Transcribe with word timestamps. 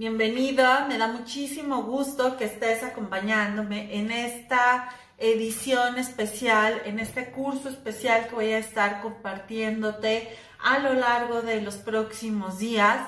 Bienvenida, 0.00 0.86
me 0.88 0.96
da 0.96 1.08
muchísimo 1.08 1.82
gusto 1.82 2.38
que 2.38 2.46
estés 2.46 2.82
acompañándome 2.82 3.98
en 3.98 4.10
esta 4.10 4.88
edición 5.18 5.98
especial, 5.98 6.80
en 6.86 6.98
este 6.98 7.30
curso 7.32 7.68
especial 7.68 8.26
que 8.26 8.34
voy 8.34 8.52
a 8.52 8.56
estar 8.56 9.02
compartiéndote 9.02 10.34
a 10.58 10.78
lo 10.78 10.94
largo 10.94 11.42
de 11.42 11.60
los 11.60 11.76
próximos 11.76 12.58
días. 12.58 12.98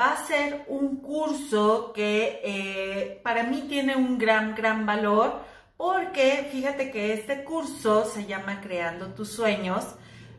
Va 0.00 0.12
a 0.12 0.24
ser 0.24 0.64
un 0.68 0.98
curso 0.98 1.92
que 1.92 2.40
eh, 2.44 3.20
para 3.24 3.42
mí 3.42 3.62
tiene 3.68 3.96
un 3.96 4.16
gran, 4.16 4.54
gran 4.54 4.86
valor 4.86 5.40
porque 5.76 6.48
fíjate 6.52 6.92
que 6.92 7.12
este 7.12 7.42
curso 7.42 8.04
se 8.04 8.24
llama 8.24 8.60
Creando 8.60 9.08
tus 9.14 9.32
sueños, 9.32 9.84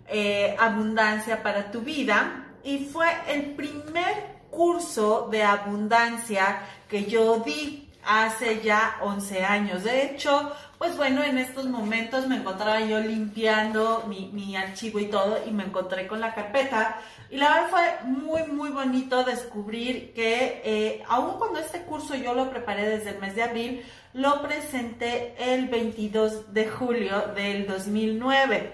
eh, 0.08 0.55
abundancia 0.58 1.44
para 1.44 1.70
tu 1.70 1.82
vida 1.82 2.55
y 2.64 2.86
fue 2.86 3.08
el 3.28 3.55
primer 3.55 4.36
curso 4.50 5.27
de 5.32 5.43
abundancia 5.43 6.60
que 6.89 7.06
yo 7.06 7.39
di 7.39 7.87
hace 8.07 8.61
ya 8.61 8.97
11 9.01 9.43
años. 9.43 9.83
De 9.83 10.04
hecho, 10.04 10.51
pues 10.78 10.96
bueno, 10.96 11.23
en 11.23 11.37
estos 11.37 11.65
momentos 11.65 12.28
me 12.28 12.37
encontraba 12.37 12.79
yo 12.82 13.00
limpiando 13.00 14.06
mi, 14.07 14.56
archivo 14.56 15.00
y 15.00 15.07
todo 15.07 15.39
y 15.46 15.51
me 15.51 15.64
encontré 15.64 16.07
con 16.07 16.21
la 16.21 16.33
carpeta. 16.33 17.00
Y 17.29 17.37
la 17.37 17.50
verdad 17.50 17.70
fue 17.70 18.10
muy, 18.10 18.43
muy 18.43 18.70
bonito 18.70 19.23
descubrir 19.23 20.14
que 20.14 20.61
eh, 20.64 21.04
aun 21.07 21.37
cuando 21.37 21.59
este 21.59 21.82
curso 21.82 22.15
yo 22.15 22.34
lo 22.34 22.50
preparé 22.50 22.87
desde 22.87 23.09
el 23.09 23.20
mes 23.20 23.36
de 23.36 23.43
abril, 23.43 23.86
lo 24.14 24.42
presenté 24.42 25.36
el 25.37 25.68
22 25.68 26.54
de 26.54 26.68
julio 26.68 27.34
del 27.36 27.68
2009. 27.68 28.73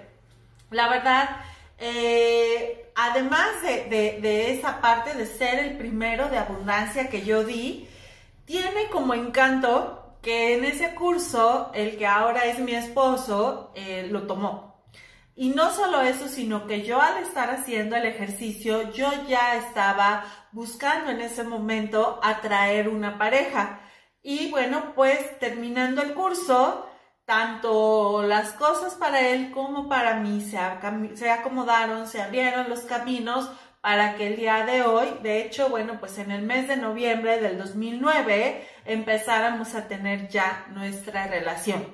La 0.69 0.89
verdad, 0.89 1.29
eh, 1.79 2.82
además 2.95 3.61
de, 3.61 4.51
esa 4.51 4.81
parte 4.81 5.13
de 5.13 5.25
ser 5.25 5.59
el 5.59 5.77
primero 5.77 6.29
de 6.29 6.37
abundancia 6.37 7.09
que 7.09 7.23
yo 7.23 7.43
di, 7.43 7.87
tiene 8.45 8.87
como 8.91 9.13
encanto 9.13 10.17
que 10.21 10.55
en 10.55 10.65
ese 10.65 10.95
curso 10.95 11.71
el 11.73 11.97
que 11.97 12.07
ahora 12.07 12.45
es 12.45 12.59
mi 12.59 12.73
esposo 12.73 13.71
eh, 13.75 14.07
lo 14.09 14.23
tomó. 14.23 14.73
Y 15.35 15.49
no 15.49 15.71
solo 15.71 16.01
eso, 16.01 16.27
sino 16.27 16.67
que 16.67 16.83
yo 16.83 17.01
al 17.01 17.23
estar 17.23 17.49
haciendo 17.49 17.95
el 17.95 18.05
ejercicio, 18.05 18.91
yo 18.93 19.09
ya 19.27 19.57
estaba 19.57 20.25
buscando 20.51 21.09
en 21.09 21.21
ese 21.21 21.43
momento 21.43 22.19
atraer 22.21 22.87
una 22.87 23.17
pareja. 23.17 23.81
Y 24.21 24.51
bueno, 24.51 24.93
pues 24.95 25.39
terminando 25.39 26.03
el 26.03 26.13
curso, 26.13 26.87
tanto 27.25 28.23
las 28.23 28.51
cosas 28.53 28.95
para 28.95 29.21
él 29.29 29.51
como 29.51 29.87
para 29.87 30.15
mí 30.15 30.41
se, 30.41 30.59
se, 31.15 31.31
acomodaron, 31.31 32.07
se 32.07 32.21
abrieron 32.21 32.69
los 32.69 32.81
caminos 32.81 33.49
para 33.81 34.15
que 34.15 34.27
el 34.27 34.37
día 34.37 34.65
de 34.65 34.81
hoy, 34.81 35.07
de 35.21 35.41
hecho, 35.41 35.69
bueno, 35.69 35.99
pues 35.99 36.17
en 36.17 36.31
el 36.31 36.41
mes 36.41 36.67
de 36.67 36.77
noviembre 36.77 37.41
del 37.41 37.57
2009 37.57 38.65
empezáramos 38.85 39.75
a 39.75 39.87
tener 39.87 40.29
ya 40.29 40.65
nuestra 40.69 41.27
relación. 41.27 41.85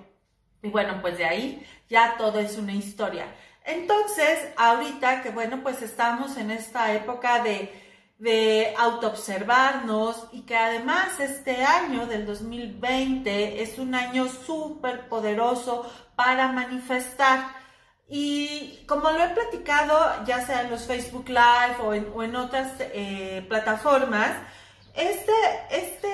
Y 0.61 0.69
bueno, 0.69 0.99
pues 1.01 1.17
de 1.17 1.25
ahí 1.25 1.65
ya 1.89 2.15
todo 2.17 2.39
es 2.39 2.57
una 2.57 2.73
historia. 2.73 3.25
Entonces, 3.65 4.39
ahorita 4.57 5.21
que 5.21 5.31
bueno, 5.31 5.61
pues 5.63 5.81
estamos 5.81 6.37
en 6.37 6.51
esta 6.51 6.93
época 6.93 7.41
de 7.41 7.88
de 8.19 8.75
autoobservarnos 8.77 10.25
y 10.33 10.41
que 10.41 10.57
además 10.57 11.19
este 11.19 11.63
año 11.63 12.05
del 12.05 12.25
2020 12.25 13.63
es 13.63 13.79
un 13.79 13.95
año 13.95 14.27
súper 14.27 15.07
poderoso 15.07 15.89
para 16.15 16.51
manifestar. 16.51 17.55
Y 18.09 18.83
como 18.87 19.09
lo 19.11 19.23
he 19.23 19.29
platicado, 19.29 20.25
ya 20.25 20.45
sea 20.45 20.61
en 20.61 20.71
los 20.71 20.83
Facebook 20.83 21.29
Live 21.29 21.77
o 21.81 21.93
en, 21.93 22.35
otras 22.35 22.73
eh, 22.79 23.45
plataformas, 23.47 24.31
este, 24.95 25.31
este 25.71 26.09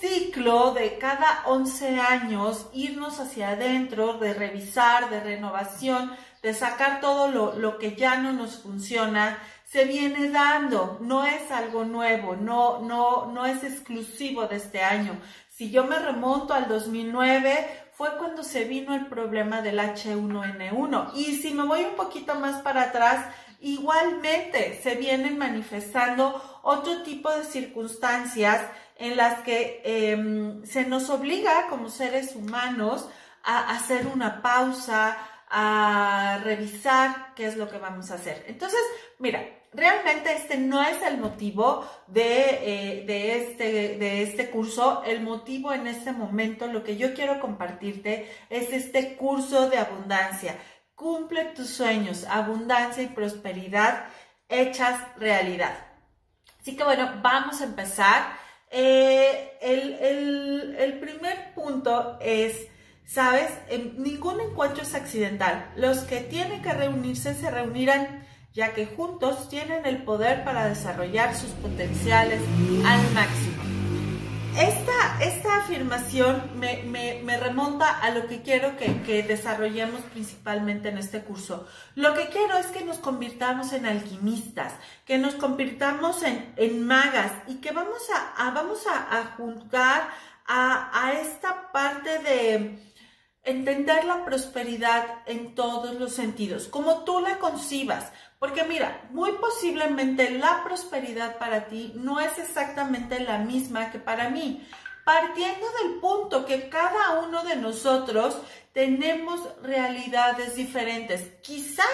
ciclo 0.00 0.72
de 0.72 0.98
cada 0.98 1.44
11 1.46 2.00
años, 2.00 2.66
irnos 2.72 3.20
hacia 3.20 3.50
adentro, 3.50 4.14
de 4.14 4.34
revisar, 4.34 5.08
de 5.08 5.20
renovación, 5.20 6.16
de 6.42 6.52
sacar 6.52 7.00
todo 7.00 7.28
lo, 7.28 7.54
lo 7.56 7.78
que 7.78 7.94
ya 7.94 8.16
no 8.16 8.32
nos 8.32 8.58
funciona, 8.58 9.38
se 9.74 9.86
viene 9.86 10.30
dando, 10.30 10.98
no 11.00 11.24
es 11.24 11.50
algo 11.50 11.84
nuevo, 11.84 12.36
no, 12.36 12.78
no, 12.82 13.26
no 13.26 13.44
es 13.44 13.64
exclusivo 13.64 14.46
de 14.46 14.54
este 14.54 14.84
año. 14.84 15.18
Si 15.48 15.72
yo 15.72 15.82
me 15.82 15.98
remonto 15.98 16.54
al 16.54 16.68
2009, 16.68 17.88
fue 17.90 18.16
cuando 18.16 18.44
se 18.44 18.66
vino 18.66 18.94
el 18.94 19.06
problema 19.06 19.62
del 19.62 19.80
H1N1. 19.80 21.10
Y 21.16 21.38
si 21.38 21.52
me 21.52 21.64
voy 21.64 21.80
un 21.86 21.96
poquito 21.96 22.36
más 22.36 22.62
para 22.62 22.82
atrás, 22.82 23.26
igualmente 23.58 24.80
se 24.80 24.94
vienen 24.94 25.38
manifestando 25.38 26.60
otro 26.62 27.02
tipo 27.02 27.32
de 27.32 27.42
circunstancias 27.42 28.62
en 28.96 29.16
las 29.16 29.40
que 29.40 29.82
em, 29.84 30.64
se 30.64 30.84
nos 30.84 31.10
obliga 31.10 31.66
como 31.68 31.88
seres 31.88 32.36
humanos 32.36 33.08
a 33.42 33.70
hacer 33.70 34.06
una 34.06 34.40
pausa, 34.40 35.18
a 35.50 36.40
revisar 36.44 37.34
qué 37.34 37.46
es 37.46 37.56
lo 37.56 37.68
que 37.68 37.78
vamos 37.78 38.12
a 38.12 38.14
hacer. 38.14 38.44
Entonces, 38.46 38.80
mira, 39.18 39.44
realmente 39.74 40.32
este 40.32 40.56
no 40.56 40.82
es 40.82 41.02
el 41.02 41.18
motivo 41.18 41.88
de, 42.06 43.04
eh, 43.06 43.36
este, 43.42 43.98
de 43.98 44.22
este 44.22 44.50
curso. 44.50 45.02
El 45.04 45.22
motivo 45.22 45.72
en 45.72 45.86
este 45.86 46.12
momento, 46.12 46.66
lo 46.66 46.84
que 46.84 46.96
yo 46.96 47.14
quiero 47.14 47.40
compartirte 47.40 48.30
es 48.50 48.72
este 48.72 49.16
curso 49.16 49.68
de 49.68 49.78
abundancia. 49.78 50.56
Cumple 50.94 51.46
tus 51.56 51.68
sueños, 51.70 52.24
abundancia 52.28 53.02
y 53.02 53.08
prosperidad 53.08 54.06
hechas 54.48 55.00
realidad. 55.16 55.74
Así 56.60 56.76
que 56.76 56.84
bueno, 56.84 57.20
vamos 57.22 57.60
a 57.60 57.64
empezar. 57.64 58.44
Eh, 58.70 59.58
el 59.60 60.98
primer 60.98 61.54
punto 61.54 62.18
es, 62.20 62.68
¿sabes? 63.04 63.50
Ningún 63.96 64.40
encuentro 64.40 64.82
es 64.82 64.94
accidental. 64.94 65.72
Los 65.76 66.00
que 66.00 66.20
tienen 66.20 66.62
que 66.62 66.72
reunirse 66.72 67.34
se 67.34 67.50
reunirán 67.50 68.24
ya 68.54 68.72
que 68.72 68.86
juntos 68.86 69.48
tienen 69.48 69.84
el 69.84 70.04
poder 70.04 70.44
para 70.44 70.68
desarrollar 70.68 71.34
sus 71.34 71.50
potenciales 71.50 72.40
al 72.86 73.12
máximo. 73.12 73.62
Esta, 74.56 75.20
esta 75.20 75.56
afirmación 75.56 76.52
me, 76.54 77.36
remonta 77.40 77.98
a 77.98 78.10
lo 78.12 78.28
que 78.28 78.42
quiero 78.42 78.76
que, 78.76 79.24
desarrollemos 79.24 80.00
principalmente 80.02 80.88
en 80.88 80.98
este 80.98 81.22
curso. 81.22 81.66
Lo 81.96 82.14
que 82.14 82.28
quiero 82.28 82.56
es 82.56 82.66
que 82.66 82.84
nos 82.84 82.98
convirtamos 82.98 83.72
en 83.72 83.86
alquimistas, 83.86 84.74
que 85.04 85.18
nos 85.18 85.34
convirtamos 85.34 86.22
en, 86.22 86.86
magas 86.86 87.32
y 87.48 87.56
que 87.56 87.72
vamos 87.72 88.02
a, 88.38 88.50
vamos 88.52 88.86
a, 88.86 89.34
juzgar 89.36 90.08
a, 90.46 91.06
a 91.06 91.14
esta 91.14 91.72
parte 91.72 92.20
de 92.20 92.78
entender 93.44 94.04
la 94.04 94.24
prosperidad 94.24 95.04
en 95.26 95.54
todos 95.54 95.94
los 95.96 96.12
sentidos, 96.12 96.68
como 96.68 97.04
tú 97.04 97.20
la 97.20 97.38
concibas. 97.38 98.12
Porque 98.44 98.62
mira, 98.62 99.00
muy 99.08 99.32
posiblemente 99.32 100.30
la 100.32 100.62
prosperidad 100.64 101.38
para 101.38 101.64
ti 101.64 101.92
no 101.94 102.20
es 102.20 102.38
exactamente 102.38 103.18
la 103.20 103.38
misma 103.38 103.90
que 103.90 103.98
para 103.98 104.28
mí. 104.28 104.68
Partiendo 105.02 105.66
del 105.82 105.94
punto 105.94 106.44
que 106.44 106.68
cada 106.68 107.20
uno 107.20 107.42
de 107.42 107.56
nosotros 107.56 108.36
tenemos 108.74 109.40
realidades 109.62 110.56
diferentes. 110.56 111.22
Quizá 111.40 111.84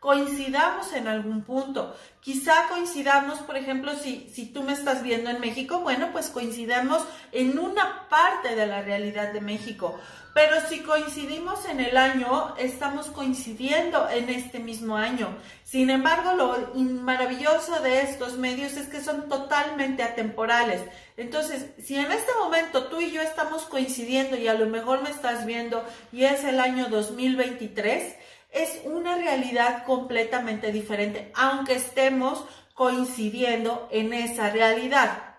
coincidamos 0.00 0.92
en 0.94 1.06
algún 1.06 1.44
punto. 1.44 1.94
Quizá 2.20 2.66
coincidamos, 2.68 3.38
por 3.38 3.56
ejemplo, 3.56 3.94
si, 3.94 4.28
si 4.34 4.46
tú 4.46 4.64
me 4.64 4.72
estás 4.72 5.04
viendo 5.04 5.30
en 5.30 5.38
México, 5.38 5.78
bueno, 5.78 6.08
pues 6.10 6.28
coincidamos 6.28 7.04
en 7.30 7.56
una 7.56 8.08
parte 8.08 8.56
de 8.56 8.66
la 8.66 8.82
realidad 8.82 9.32
de 9.32 9.42
México. 9.42 9.96
Pero 10.32 10.60
si 10.68 10.80
coincidimos 10.80 11.64
en 11.66 11.80
el 11.80 11.96
año, 11.96 12.54
estamos 12.56 13.06
coincidiendo 13.06 14.08
en 14.08 14.28
este 14.28 14.60
mismo 14.60 14.96
año. 14.96 15.36
Sin 15.64 15.90
embargo, 15.90 16.34
lo 16.34 16.74
maravilloso 16.74 17.80
de 17.80 18.02
estos 18.02 18.38
medios 18.38 18.74
es 18.74 18.88
que 18.88 19.00
son 19.00 19.28
totalmente 19.28 20.04
atemporales. 20.04 20.82
Entonces, 21.16 21.66
si 21.82 21.96
en 21.96 22.12
este 22.12 22.32
momento 22.38 22.84
tú 22.84 23.00
y 23.00 23.10
yo 23.10 23.22
estamos 23.22 23.64
coincidiendo 23.64 24.36
y 24.36 24.46
a 24.46 24.54
lo 24.54 24.66
mejor 24.66 25.02
me 25.02 25.10
estás 25.10 25.46
viendo 25.46 25.84
y 26.12 26.24
es 26.24 26.44
el 26.44 26.60
año 26.60 26.88
2023, 26.88 28.14
es 28.52 28.80
una 28.84 29.16
realidad 29.16 29.84
completamente 29.84 30.70
diferente, 30.70 31.32
aunque 31.34 31.74
estemos 31.74 32.44
coincidiendo 32.74 33.88
en 33.90 34.12
esa 34.12 34.50
realidad. 34.50 35.36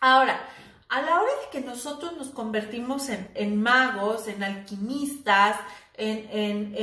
Ahora, 0.00 0.40
a 0.88 1.02
la 1.02 1.20
hora 1.20 1.30
de 1.42 1.50
que 1.50 1.66
nosotros 1.66 2.16
nos 2.16 2.28
convertimos 2.28 3.08
en, 3.08 3.62
magos, 3.62 4.26
en 4.26 4.42
alquimistas, 4.42 5.56
en, 5.94 6.74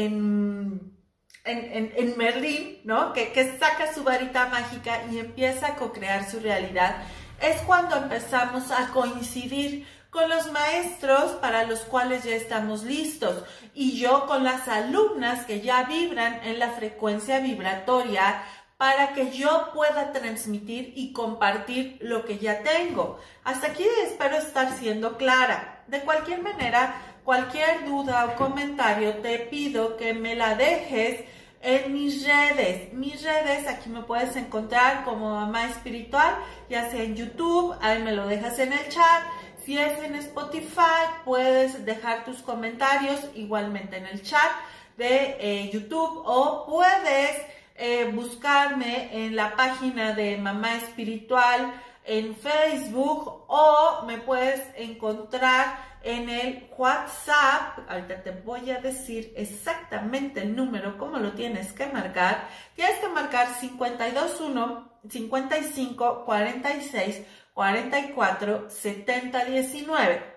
en, 1.45 2.17
Merlín, 2.17 2.81
¿no? 2.83 3.13
Que, 3.13 3.31
que 3.31 3.57
saca 3.57 3.93
su 3.93 4.03
varita 4.03 4.47
mágica 4.47 5.03
y 5.11 5.19
empieza 5.19 5.67
a 5.67 5.75
co-crear 5.75 6.29
su 6.29 6.39
realidad, 6.39 7.03
es 7.41 7.61
cuando 7.61 7.95
empezamos 7.97 8.71
a 8.71 8.89
coincidir 8.89 9.85
con 10.15 10.29
los 10.29 10.51
maestros 10.51 11.31
para 11.41 11.65
los 11.65 11.79
cuales 11.79 12.23
ya 12.23 12.35
estamos 12.35 12.83
listos 12.83 13.43
y 13.73 13.99
yo 13.99 14.27
con 14.27 14.45
las 14.45 14.67
alumnas 14.69 15.45
que 15.45 15.59
ya 15.59 15.83
vibran 15.83 16.39
en 16.45 16.57
la 16.57 16.69
frecuencia 16.69 17.39
vibratoria 17.41 18.41
para 18.77 19.13
que 19.13 19.31
yo 19.31 19.69
pueda 19.73 20.11
transmitir 20.11 20.93
y 20.95 21.13
compartir 21.13 21.97
lo 22.01 22.25
que 22.25 22.37
ya 22.37 22.61
tengo. 22.61 23.19
Hasta 23.43 23.67
aquí 23.67 23.85
espero 24.03 24.37
estar 24.37 24.77
siendo 24.77 25.17
clara. 25.17 25.83
De 25.87 26.01
cualquier 26.01 26.41
manera, 26.41 27.01
cualquier 27.23 27.85
duda 27.85 28.25
o 28.25 28.35
comentario, 28.35 29.15
te 29.17 29.39
pido 29.39 29.95
que 29.95 30.13
me 30.13 30.35
la 30.35 30.55
dejes 30.55 31.21
en 31.61 31.93
mis 31.93 32.25
redes. 32.27 32.93
Mis 32.93 33.23
redes, 33.23 33.67
aquí 33.67 33.89
me 33.89 34.03
puedes 34.03 34.35
encontrar 34.35 35.05
como 35.05 35.33
mamá 35.35 35.65
espiritual, 35.65 36.35
ya 36.69 36.89
sea 36.91 37.03
en 37.03 37.15
YouTube, 37.15 37.75
ahí 37.81 38.03
me 38.03 38.11
lo 38.11 38.27
dejas 38.27 38.59
en 38.59 38.73
el 38.73 38.89
chat. 38.89 39.23
Si 39.63 39.77
es 39.77 39.97
en 40.03 40.15
Spotify, 40.15 41.07
puedes 41.23 41.85
dejar 41.85 42.23
tus 42.23 42.43
comentarios 42.43 43.19
igualmente 43.33 43.97
en 43.97 44.05
el 44.05 44.21
chat 44.21 44.51
de 44.97 45.37
eh, 45.39 45.69
YouTube 45.73 46.21
o 46.23 46.67
puedes 46.67 47.41
eh, 47.75 48.09
buscarme 48.13 49.25
en 49.25 49.35
la 49.35 49.55
página 49.55 50.13
de 50.13 50.37
Mamá 50.37 50.77
Espiritual 50.77 51.73
en 52.05 52.35
Facebook 52.35 53.45
o 53.47 54.03
me 54.05 54.19
puedes 54.19 54.61
encontrar 54.75 55.77
en 56.03 56.29
el 56.29 56.69
WhatsApp. 56.77 57.79
Ahorita 57.89 58.23
te 58.23 58.31
voy 58.31 58.69
a 58.69 58.79
decir 58.79 59.33
exactamente 59.35 60.41
el 60.41 60.55
número, 60.55 60.97
cómo 60.97 61.17
lo 61.17 61.33
tienes 61.33 61.73
que 61.73 61.87
marcar. 61.87 62.47
Tienes 62.75 62.99
que 62.99 63.09
marcar 63.09 63.47
521 63.59 64.91
55 65.09 66.25
46 66.25 67.21
44 67.53 68.69
70 68.69 69.45
19. 69.45 70.35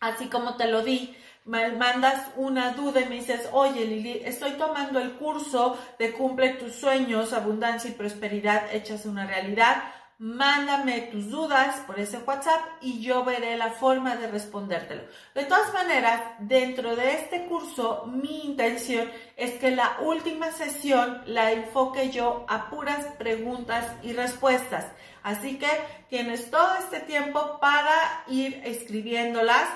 Así 0.00 0.28
como 0.28 0.56
te 0.56 0.68
lo 0.68 0.82
di, 0.82 1.16
me 1.48 1.72
mandas 1.72 2.30
una 2.36 2.72
duda 2.72 3.00
y 3.00 3.06
me 3.06 3.16
dices, 3.16 3.48
oye 3.52 3.84
Lili, 3.84 4.20
estoy 4.24 4.52
tomando 4.52 5.00
el 5.00 5.14
curso 5.14 5.78
de 5.98 6.12
Cumple 6.12 6.50
tus 6.50 6.74
sueños, 6.74 7.32
abundancia 7.32 7.90
y 7.90 7.94
prosperidad 7.94 8.72
hechas 8.72 9.06
una 9.06 9.26
realidad 9.26 9.82
mándame 10.18 11.02
tus 11.12 11.30
dudas 11.30 11.80
por 11.86 12.00
ese 12.00 12.18
WhatsApp 12.18 12.60
y 12.80 13.00
yo 13.00 13.24
veré 13.24 13.56
la 13.56 13.70
forma 13.70 14.16
de 14.16 14.26
respondértelo. 14.26 15.02
De 15.32 15.44
todas 15.44 15.72
maneras, 15.72 16.20
dentro 16.40 16.96
de 16.96 17.12
este 17.12 17.46
curso, 17.46 18.04
mi 18.06 18.44
intención 18.44 19.08
es 19.36 19.52
que 19.60 19.70
la 19.70 19.98
última 20.00 20.50
sesión 20.50 21.22
la 21.26 21.52
enfoque 21.52 22.10
yo 22.10 22.44
a 22.48 22.68
puras 22.68 23.06
preguntas 23.16 23.86
y 24.02 24.12
respuestas. 24.12 24.86
Así 25.22 25.56
que 25.56 25.68
tienes 26.08 26.50
todo 26.50 26.74
este 26.80 26.98
tiempo 27.00 27.58
para 27.60 28.24
ir 28.26 28.60
escribiéndolas 28.64 29.68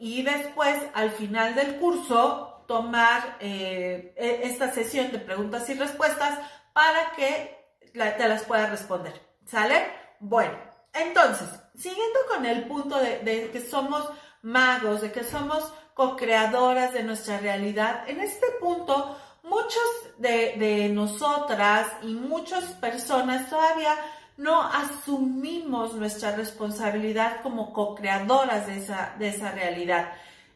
y 0.00 0.22
después, 0.22 0.76
al 0.94 1.10
final 1.10 1.54
del 1.54 1.76
curso, 1.76 2.64
tomar 2.66 3.36
eh, 3.40 4.14
e-, 4.16 4.40
esta 4.44 4.72
sesión 4.72 5.12
de 5.12 5.18
preguntas 5.18 5.68
y 5.68 5.74
respuestas 5.74 6.38
para 6.72 7.12
que 7.16 7.56
te 7.92 8.28
las 8.28 8.42
pueda 8.44 8.66
responder. 8.66 9.20
¿Sale? 9.46 9.86
Bueno, 10.20 10.58
entonces, 10.92 11.48
siguiendo 11.74 12.18
con 12.28 12.46
el 12.46 12.64
punto 12.66 12.98
de, 12.98 13.50
que 13.52 13.60
somos 13.60 14.08
magos, 14.42 15.00
de 15.00 15.12
que 15.12 15.24
somos 15.24 15.72
co-creadoras 15.94 16.92
de 16.92 17.02
nuestra 17.04 17.38
realidad, 17.38 18.08
en 18.08 18.20
este 18.20 18.46
punto 18.60 19.16
muchos 19.42 19.82
de, 20.18 20.90
nosotras 20.92 21.88
y 22.02 22.14
muchas 22.14 22.64
personas 22.74 23.48
todavía 23.48 23.94
no 24.36 24.62
asumimos 24.62 25.94
nuestra 25.94 26.36
responsabilidad 26.36 27.40
como 27.42 27.72
co-creadoras 27.72 28.66
de 28.66 28.78
esa, 28.78 29.14
de 29.18 29.28
esa 29.28 29.52
realidad. 29.52 30.12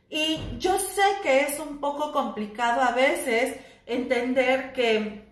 Y 0.08 0.40
yo 0.58 0.78
sé 0.78 1.02
que 1.22 1.42
es 1.42 1.58
un 1.60 1.78
poco 1.78 2.12
complicado 2.12 2.82
a 2.82 2.92
veces 2.92 3.56
entender 3.86 4.72
que 4.72 5.30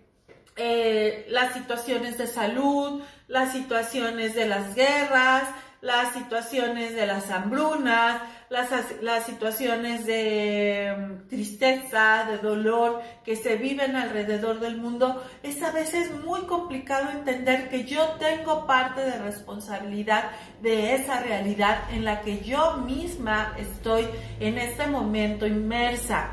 eh, 0.55 1.25
las 1.29 1.53
situaciones 1.53 2.17
de 2.17 2.27
salud, 2.27 3.01
las 3.27 3.51
situaciones 3.51 4.35
de 4.35 4.47
las 4.47 4.75
guerras, 4.75 5.43
las 5.81 6.13
situaciones 6.13 6.95
de 6.95 7.05
las 7.05 7.29
hambrunas, 7.29 8.21
las, 8.49 8.69
las 9.01 9.25
situaciones 9.25 10.05
de 10.05 10.95
mm, 10.97 11.27
tristeza, 11.29 12.25
de 12.29 12.37
dolor 12.37 13.01
que 13.23 13.35
se 13.35 13.55
viven 13.55 13.95
alrededor 13.95 14.59
del 14.59 14.77
mundo, 14.77 15.23
es 15.43 15.61
a 15.61 15.71
veces 15.71 16.11
muy 16.23 16.41
complicado 16.41 17.09
entender 17.11 17.69
que 17.69 17.85
yo 17.85 18.03
tengo 18.19 18.65
parte 18.65 19.01
de 19.01 19.19
responsabilidad 19.19 20.31
de 20.61 20.95
esa 20.95 21.21
realidad 21.21 21.83
en 21.91 22.05
la 22.05 22.21
que 22.21 22.39
yo 22.39 22.77
misma 22.77 23.55
estoy 23.57 24.07
en 24.39 24.57
este 24.57 24.87
momento 24.87 25.45
inmersa. 25.45 26.31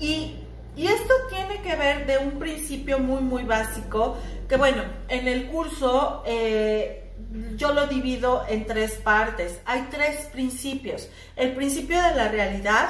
Y 0.00 0.36
y 0.78 0.86
esto 0.86 1.12
tiene 1.28 1.60
que 1.60 1.74
ver 1.74 2.06
de 2.06 2.18
un 2.18 2.38
principio 2.38 3.00
muy, 3.00 3.20
muy 3.20 3.42
básico, 3.42 4.16
que 4.48 4.56
bueno, 4.56 4.84
en 5.08 5.26
el 5.26 5.48
curso 5.48 6.22
eh, 6.24 7.07
yo 7.56 7.72
lo 7.72 7.86
divido 7.86 8.44
en 8.48 8.66
tres 8.66 8.92
partes. 8.94 9.60
Hay 9.64 9.88
tres 9.90 10.26
principios. 10.26 11.08
El 11.36 11.54
principio 11.54 12.02
de 12.02 12.14
la 12.14 12.28
realidad, 12.28 12.88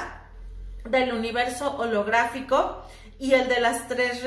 del 0.85 1.13
universo 1.13 1.75
holográfico 1.77 2.83
y 3.19 3.33
el 3.33 3.47
de 3.47 3.59
las 3.59 3.87
tres 3.87 4.23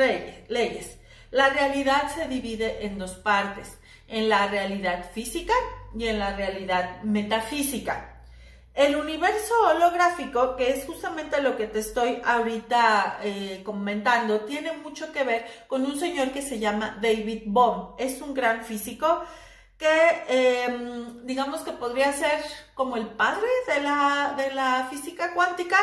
leyes. 0.49 0.99
La 1.31 1.49
realidad 1.49 2.15
se 2.15 2.29
divide 2.29 2.85
en 2.85 2.99
dos 2.99 3.13
partes, 3.13 3.79
en 4.07 4.29
la 4.29 4.49
realidad 4.49 5.11
física 5.13 5.55
y 5.97 6.07
en 6.07 6.19
la 6.19 6.37
realidad 6.37 7.03
metafísica. 7.03 8.09
El 8.75 8.97
universo 8.97 9.55
holográfico, 9.69 10.57
que 10.57 10.71
es 10.71 10.87
justamente 10.87 11.43
lo 11.43 11.57
que 11.57 11.67
te 11.67 11.81
estoy 11.81 12.23
ahorita 12.25 13.19
eh, 13.23 13.61
comentando, 13.65 14.41
tiene 14.41 14.73
mucho 14.73 15.13
que 15.13 15.25
ver 15.25 15.47
con 15.67 15.85
un 15.85 15.99
señor 15.99 16.33
que 16.33 16.41
se 16.41 16.59
llama 16.59 16.99
David 17.01 17.43
Bohm. 17.47 17.95
Es 17.99 18.23
un 18.23 18.33
gran 18.33 18.65
físico 18.65 19.25
que 19.83 20.65
em, 20.65 21.27
digamos 21.27 21.63
que 21.63 21.73
podría 21.73 22.13
ser 22.13 22.41
como 22.75 22.97
el 22.97 23.09
padre 23.09 23.49
de 23.67 23.81
la, 23.81 24.35
de 24.37 24.55
la 24.55 24.87
física 24.89 25.35
cuántica 25.35 25.79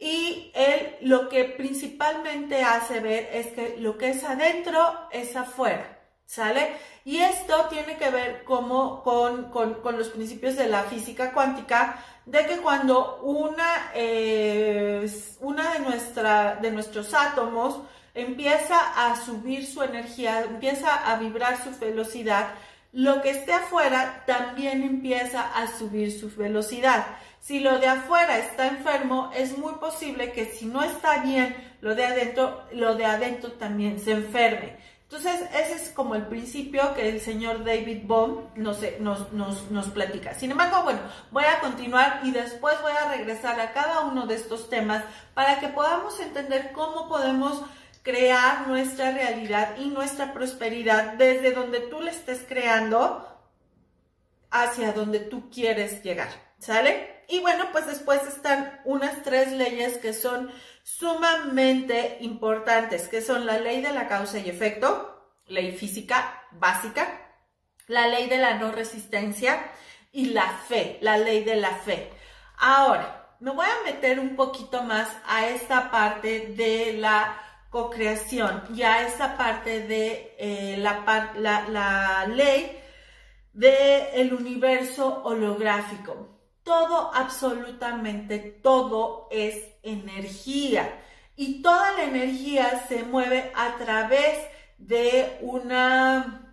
y 0.00 0.50
él 0.54 0.96
lo 1.02 1.28
que 1.28 1.44
principalmente 1.44 2.64
hace 2.64 2.98
ver 2.98 3.28
es 3.32 3.48
que 3.48 3.76
lo 3.78 3.96
que 3.96 4.10
es 4.10 4.24
adentro 4.24 5.08
es 5.12 5.36
afuera. 5.36 5.98
¿Sale? 6.26 6.76
Y 7.04 7.18
esto 7.18 7.66
tiene 7.68 7.96
que 7.96 8.08
ver 8.08 8.44
como 8.44 9.02
con, 9.02 9.50
los 9.96 10.08
principios 10.10 10.56
de 10.56 10.68
la 10.68 10.84
física 10.84 11.32
cuántica, 11.32 11.98
de 12.24 12.46
que 12.46 12.58
cuando 12.58 13.20
una, 13.22 13.92
una 15.40 15.72
de, 15.72 15.80
nuestra, 15.80 16.56
de 16.62 16.70
nuestros 16.70 17.12
átomos 17.14 17.80
empieza 18.14 18.76
a 19.08 19.16
subir 19.16 19.66
su 19.66 19.82
energía, 19.82 20.42
empieza 20.42 21.10
a 21.10 21.16
vibrar 21.16 21.62
su 21.62 21.76
velocidad, 21.78 22.54
lo 22.92 23.22
que 23.22 23.30
esté 23.30 23.52
afuera 23.52 24.24
también 24.26 24.82
empieza 24.82 25.42
a 25.42 25.66
subir 25.78 26.18
su 26.18 26.30
velocidad. 26.34 27.06
Si 27.40 27.60
lo 27.60 27.78
de 27.78 27.86
afuera 27.86 28.38
está 28.38 28.66
enfermo, 28.66 29.30
es 29.34 29.56
muy 29.56 29.74
posible 29.74 30.32
que 30.32 30.46
si 30.46 30.66
no 30.66 30.82
está 30.82 31.22
bien 31.22 31.56
lo 31.80 31.94
de 31.94 32.04
adentro, 32.04 32.64
lo 32.72 32.96
de 32.96 33.06
adentro 33.06 33.52
también 33.52 33.98
se 33.98 34.12
enferme. 34.12 34.76
Entonces, 35.10 35.40
ese 35.52 35.74
es 35.74 35.90
como 35.90 36.14
el 36.14 36.26
principio 36.26 36.94
que 36.94 37.08
el 37.08 37.20
señor 37.20 37.64
David 37.64 38.02
Bohm 38.04 38.46
nos, 38.54 38.78
nos, 39.00 39.32
nos, 39.32 39.88
platica. 39.88 40.34
Sin 40.34 40.52
embargo, 40.52 40.84
bueno, 40.84 41.00
voy 41.32 41.42
a 41.42 41.58
continuar 41.58 42.20
y 42.22 42.30
después 42.30 42.80
voy 42.80 42.92
a 42.92 43.08
regresar 43.08 43.58
a 43.58 43.72
cada 43.72 44.02
uno 44.02 44.28
de 44.28 44.36
estos 44.36 44.70
temas 44.70 45.02
para 45.34 45.58
que 45.58 45.66
podamos 45.66 46.20
entender 46.20 46.70
cómo 46.72 47.08
podemos 47.08 47.60
crear 48.02 48.66
nuestra 48.68 49.10
realidad 49.12 49.76
y 49.78 49.88
nuestra 49.88 50.32
prosperidad 50.32 51.14
desde 51.14 51.52
donde 51.52 51.80
tú 51.80 52.00
le 52.00 52.10
estés 52.10 52.44
creando 52.48 53.26
hacia 54.50 54.92
donde 54.92 55.20
tú 55.20 55.50
quieres 55.50 56.02
llegar. 56.02 56.28
¿Sale? 56.58 57.24
Y 57.28 57.40
bueno, 57.40 57.66
pues 57.72 57.86
después 57.86 58.22
están 58.26 58.80
unas 58.84 59.22
tres 59.22 59.52
leyes 59.52 59.98
que 59.98 60.12
son 60.12 60.50
sumamente 60.82 62.18
importantes, 62.20 63.08
que 63.08 63.22
son 63.22 63.46
la 63.46 63.58
ley 63.58 63.80
de 63.80 63.92
la 63.92 64.08
causa 64.08 64.38
y 64.38 64.50
efecto, 64.50 65.32
ley 65.46 65.72
física 65.72 66.42
básica, 66.52 67.06
la 67.86 68.08
ley 68.08 68.28
de 68.28 68.38
la 68.38 68.58
no 68.58 68.72
resistencia 68.72 69.62
y 70.12 70.26
la 70.26 70.48
fe, 70.48 70.98
la 71.00 71.18
ley 71.18 71.44
de 71.44 71.56
la 71.56 71.70
fe. 71.70 72.12
Ahora, 72.58 73.36
me 73.40 73.52
voy 73.52 73.66
a 73.66 73.84
meter 73.84 74.20
un 74.20 74.36
poquito 74.36 74.82
más 74.82 75.08
a 75.26 75.46
esta 75.46 75.90
parte 75.90 76.52
de 76.56 76.94
la 76.94 77.49
co-creación 77.70 78.64
y 78.74 78.82
a 78.82 79.06
esta 79.06 79.36
parte 79.36 79.86
de 79.86 80.34
eh, 80.38 80.76
la, 80.78 81.32
la, 81.36 82.26
ley 82.26 82.78
del 83.52 84.34
universo 84.34 85.22
holográfico 85.24 86.40
todo, 86.62 87.12
absolutamente 87.14 88.38
todo 88.38 89.28
es 89.30 89.56
energía. 89.82 91.00
Y 91.36 91.62
toda 91.62 91.92
la 91.92 92.04
energía 92.04 92.86
se 92.86 93.02
mueve 93.02 93.50
a 93.54 93.76
través 93.76 94.38
de 94.78 95.38
una 95.40 96.46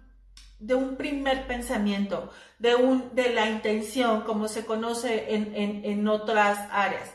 de 0.60 0.74
un 0.74 0.96
primer 0.96 1.46
pensamiento, 1.46 2.32
de, 2.58 2.74
un, 2.74 3.14
de 3.14 3.30
la 3.30 3.48
intención, 3.48 4.22
como 4.22 4.48
se 4.48 4.66
conoce 4.66 5.26
en, 5.30 6.08
otras 6.08 6.68
áreas. 6.72 7.14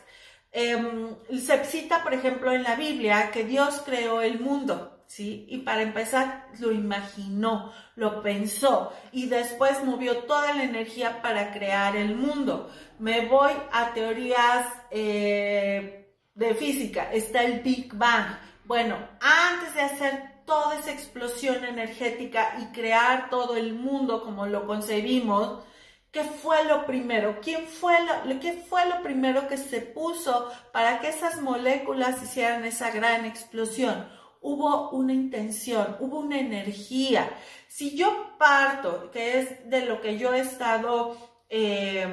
Em, 0.55 1.15
se 1.39 1.65
cita, 1.65 2.03
por 2.03 2.13
ejemplo, 2.13 2.51
en 2.51 2.61
la 2.61 2.75
Biblia 2.75 3.31
que 3.31 3.43
Dios 3.43 3.81
creó 3.83 4.21
el 4.21 4.39
mundo, 4.39 5.03
¿sí? 5.07 5.47
Y 5.49 5.57
para 5.59 5.81
empezar, 5.81 6.47
lo 6.59 6.71
imaginó, 6.71 7.73
lo 7.95 8.21
pensó 8.21 8.93
y 9.11 9.25
después 9.25 9.83
movió 9.83 10.19
toda 10.25 10.53
la 10.53 10.63
energía 10.63 11.23
para 11.23 11.51
crear 11.51 11.95
el 11.95 12.15
mundo. 12.15 12.69
Me 12.99 13.25
voy 13.25 13.51
a 13.71 13.93
teorías 13.95 14.67
eh, 14.91 16.13
de 16.35 16.53
física, 16.53 17.11
está 17.11 17.41
el 17.41 17.61
Big 17.61 17.91
Bang. 17.95 18.37
Bueno, 18.65 18.95
antes 19.21 19.73
de 19.73 19.81
hacer 19.81 20.33
toda 20.45 20.77
esa 20.77 20.91
explosión 20.91 21.63
energética 21.65 22.57
y 22.61 22.65
crear 22.73 23.31
todo 23.31 23.57
el 23.57 23.73
mundo 23.73 24.23
como 24.23 24.45
lo 24.45 24.67
concebimos, 24.67 25.63
¿qué 26.13 26.23
fue 26.23 26.63
lo 26.63 26.85
primero? 26.85 27.39
¿Quién 27.41 27.67
fue 27.67 27.95
lo, 28.05 28.39
¿Qué 28.39 28.53
fue 28.53 28.85
lo 28.85 29.03
primero 29.03 29.49
que 29.49 29.57
se 29.57 29.81
puso 29.81 30.49
para 30.71 31.01
que 31.01 31.09
esas 31.09 31.41
moléculas 31.41 32.23
hicieran 32.23 32.63
esa 32.63 32.91
gran 32.91 33.25
explosión? 33.25 34.07
hubo 34.43 34.89
una 34.91 35.13
intención, 35.13 35.97
hubo 35.99 36.19
una 36.19 36.39
energía. 36.39 37.29
Si 37.67 37.95
yo 37.95 38.35
parto, 38.37 39.09
que 39.09 39.39
es 39.39 39.69
de 39.69 39.85
lo 39.85 40.01
que 40.01 40.17
yo 40.17 40.33
he 40.33 40.41
estado 40.41 41.17
eh, 41.49 42.07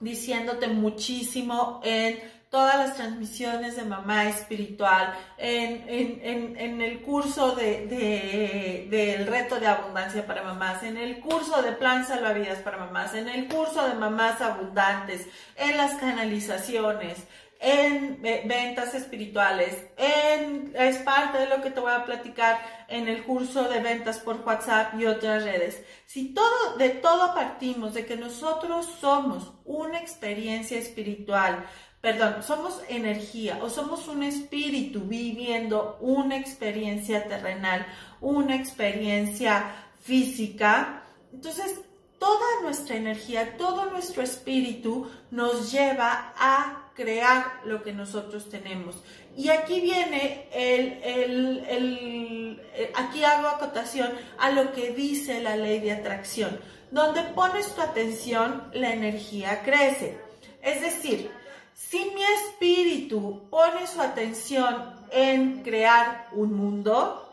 diciéndote 0.00 0.68
muchísimo 0.68 1.80
en 1.84 2.18
todas 2.54 2.76
las 2.76 2.94
transmisiones 2.94 3.74
de 3.74 3.84
mamá 3.84 4.28
espiritual, 4.28 5.12
en, 5.38 6.80
el 6.80 7.02
curso 7.02 7.50
de, 7.56 8.86
del 8.88 9.26
reto 9.26 9.58
de 9.58 9.66
abundancia 9.66 10.24
para 10.24 10.44
mamás, 10.44 10.84
en 10.84 10.96
el 10.96 11.18
curso 11.18 11.62
de 11.62 11.72
plan 11.72 12.06
salvavidas 12.06 12.60
para 12.60 12.78
mamás, 12.78 13.12
en 13.14 13.28
el 13.28 13.48
curso 13.48 13.84
de 13.88 13.94
mamás 13.94 14.40
abundantes, 14.40 15.26
en 15.56 15.76
las 15.76 15.96
canalizaciones, 15.96 17.24
en 17.58 18.22
ventas 18.22 18.94
espirituales, 18.94 19.76
en, 19.96 20.72
es 20.76 20.98
parte 20.98 21.38
de 21.38 21.48
lo 21.48 21.60
que 21.60 21.72
te 21.72 21.80
voy 21.80 21.92
a 21.92 22.04
platicar 22.04 22.60
en 22.86 23.08
el 23.08 23.24
curso 23.24 23.64
de 23.64 23.80
ventas 23.80 24.20
por 24.20 24.36
WhatsApp 24.46 24.94
y 24.94 25.06
otras 25.06 25.42
redes. 25.42 25.82
Si 26.06 26.32
todo, 26.32 26.76
de 26.76 26.90
todo 26.90 27.34
partimos, 27.34 27.94
de 27.94 28.06
que 28.06 28.16
nosotros 28.16 28.86
somos 29.00 29.54
una 29.64 29.98
experiencia 29.98 30.78
espiritual, 30.78 31.66
perdón, 32.04 32.42
somos 32.42 32.82
energía 32.90 33.58
o 33.62 33.70
somos 33.70 34.08
un 34.08 34.24
espíritu 34.24 35.00
viviendo 35.00 35.96
una 36.02 36.36
experiencia 36.36 37.26
terrenal, 37.26 37.86
una 38.20 38.56
experiencia 38.56 39.72
física, 40.02 41.02
entonces 41.32 41.80
toda 42.18 42.60
nuestra 42.60 42.96
energía, 42.96 43.56
todo 43.56 43.86
nuestro 43.86 44.22
espíritu 44.22 45.10
nos 45.30 45.72
lleva 45.72 46.34
a 46.36 46.90
crear 46.94 47.62
lo 47.64 47.82
que 47.82 47.94
nosotros 47.94 48.50
tenemos. 48.50 48.96
Y 49.34 49.48
aquí 49.48 49.80
viene 49.80 50.46
el, 50.52 51.64
el, 51.66 52.62
aquí 52.96 53.24
hago 53.24 53.48
acotación 53.48 54.10
a 54.36 54.50
lo 54.50 54.74
que 54.74 54.90
dice 54.90 55.40
la 55.40 55.56
ley 55.56 55.80
de 55.80 55.92
atracción. 55.92 56.60
Donde 56.90 57.22
pones 57.22 57.74
tu 57.74 57.80
atención, 57.80 58.68
la 58.74 58.92
energía 58.92 59.62
crece. 59.62 60.18
Es 60.62 60.82
decir, 60.82 61.30
si 61.74 62.10
mi 62.14 62.22
espíritu 62.24 63.48
pone 63.50 63.86
su 63.86 64.00
atención 64.00 64.94
en 65.10 65.62
crear 65.62 66.28
un 66.32 66.54
mundo, 66.54 67.28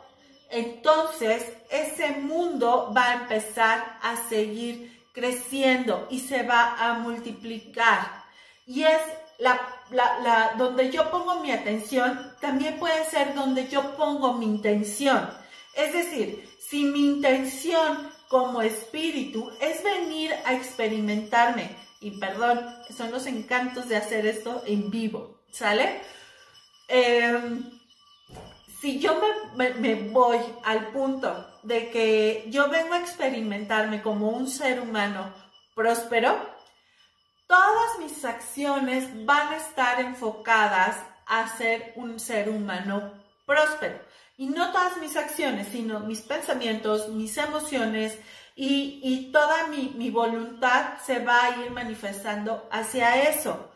entonces 0.50 1.46
ese 1.70 2.12
mundo 2.12 2.92
va 2.96 3.10
a 3.10 3.14
empezar 3.22 4.00
a 4.02 4.18
seguir 4.28 5.06
creciendo 5.14 6.08
y 6.10 6.20
se 6.20 6.44
va 6.44 6.76
a 6.78 6.94
multiplicar. 7.00 8.24
Y 8.66 8.84
es 8.84 9.02
donde 10.58 10.92
yo 10.92 11.10
pongo 11.10 11.40
mi 11.40 11.52
atención, 11.52 12.34
también 12.40 12.78
puede 12.80 13.06
ser 13.06 13.34
donde 13.34 13.68
yo 13.68 13.96
pongo 13.96 14.34
mi 14.34 14.46
intención. 14.46 15.30
Es 15.76 15.94
decir, 15.94 16.48
si 16.60 16.84
mi 16.86 17.06
intención 17.06 18.12
como 18.28 18.62
espíritu 18.62 19.52
es 19.60 19.84
venir 19.84 20.34
a 20.46 20.54
experimentarme, 20.54 21.76
y 22.02 22.12
perdón, 22.20 22.60
son 22.96 23.12
los 23.12 23.28
encantos 23.28 23.88
de 23.88 23.96
hacer 23.96 24.26
esto 24.26 24.64
en 24.66 24.90
vivo, 24.90 25.40
¿sale? 25.52 26.02
Em, 26.88 27.64
si 28.82 29.00
yo 29.00 29.22
me, 29.56 29.96
voy 30.10 30.40
al 30.64 30.88
punto 30.88 31.60
de 31.62 31.92
que 31.92 32.46
yo 32.48 32.70
vengo 32.70 32.96
a 32.96 33.00
experimentarme 33.00 34.02
como 34.02 34.30
un 34.30 34.48
ser 34.48 34.82
humano 34.82 35.32
próspero, 35.76 36.36
todas 37.46 38.00
mis 38.00 38.26
acciones 38.26 39.08
van 39.26 39.50
a 39.50 39.58
estar 39.58 40.02
enfocadas 40.02 40.98
a 41.28 41.56
ser 41.56 41.94
un 41.96 42.20
ser 42.20 42.50
humano 42.50 43.14
próspero. 43.46 44.00
Y 44.38 44.48
no 44.48 44.72
todas 44.72 44.98
mis 44.98 45.16
acciones, 45.16 45.68
sino 45.68 46.00
mis 46.00 46.22
pensamientos, 46.22 47.10
mis 47.10 47.38
emociones 47.38 48.18
y, 48.56 49.32
toda 49.32 49.68
mi, 49.68 49.94
mi 49.96 50.10
voluntad 50.10 50.98
se 51.04 51.20
va 51.20 51.46
a 51.46 51.58
ir 51.64 51.72
manifestando 51.72 52.68
hacia 52.72 53.30
eso. 53.30 53.72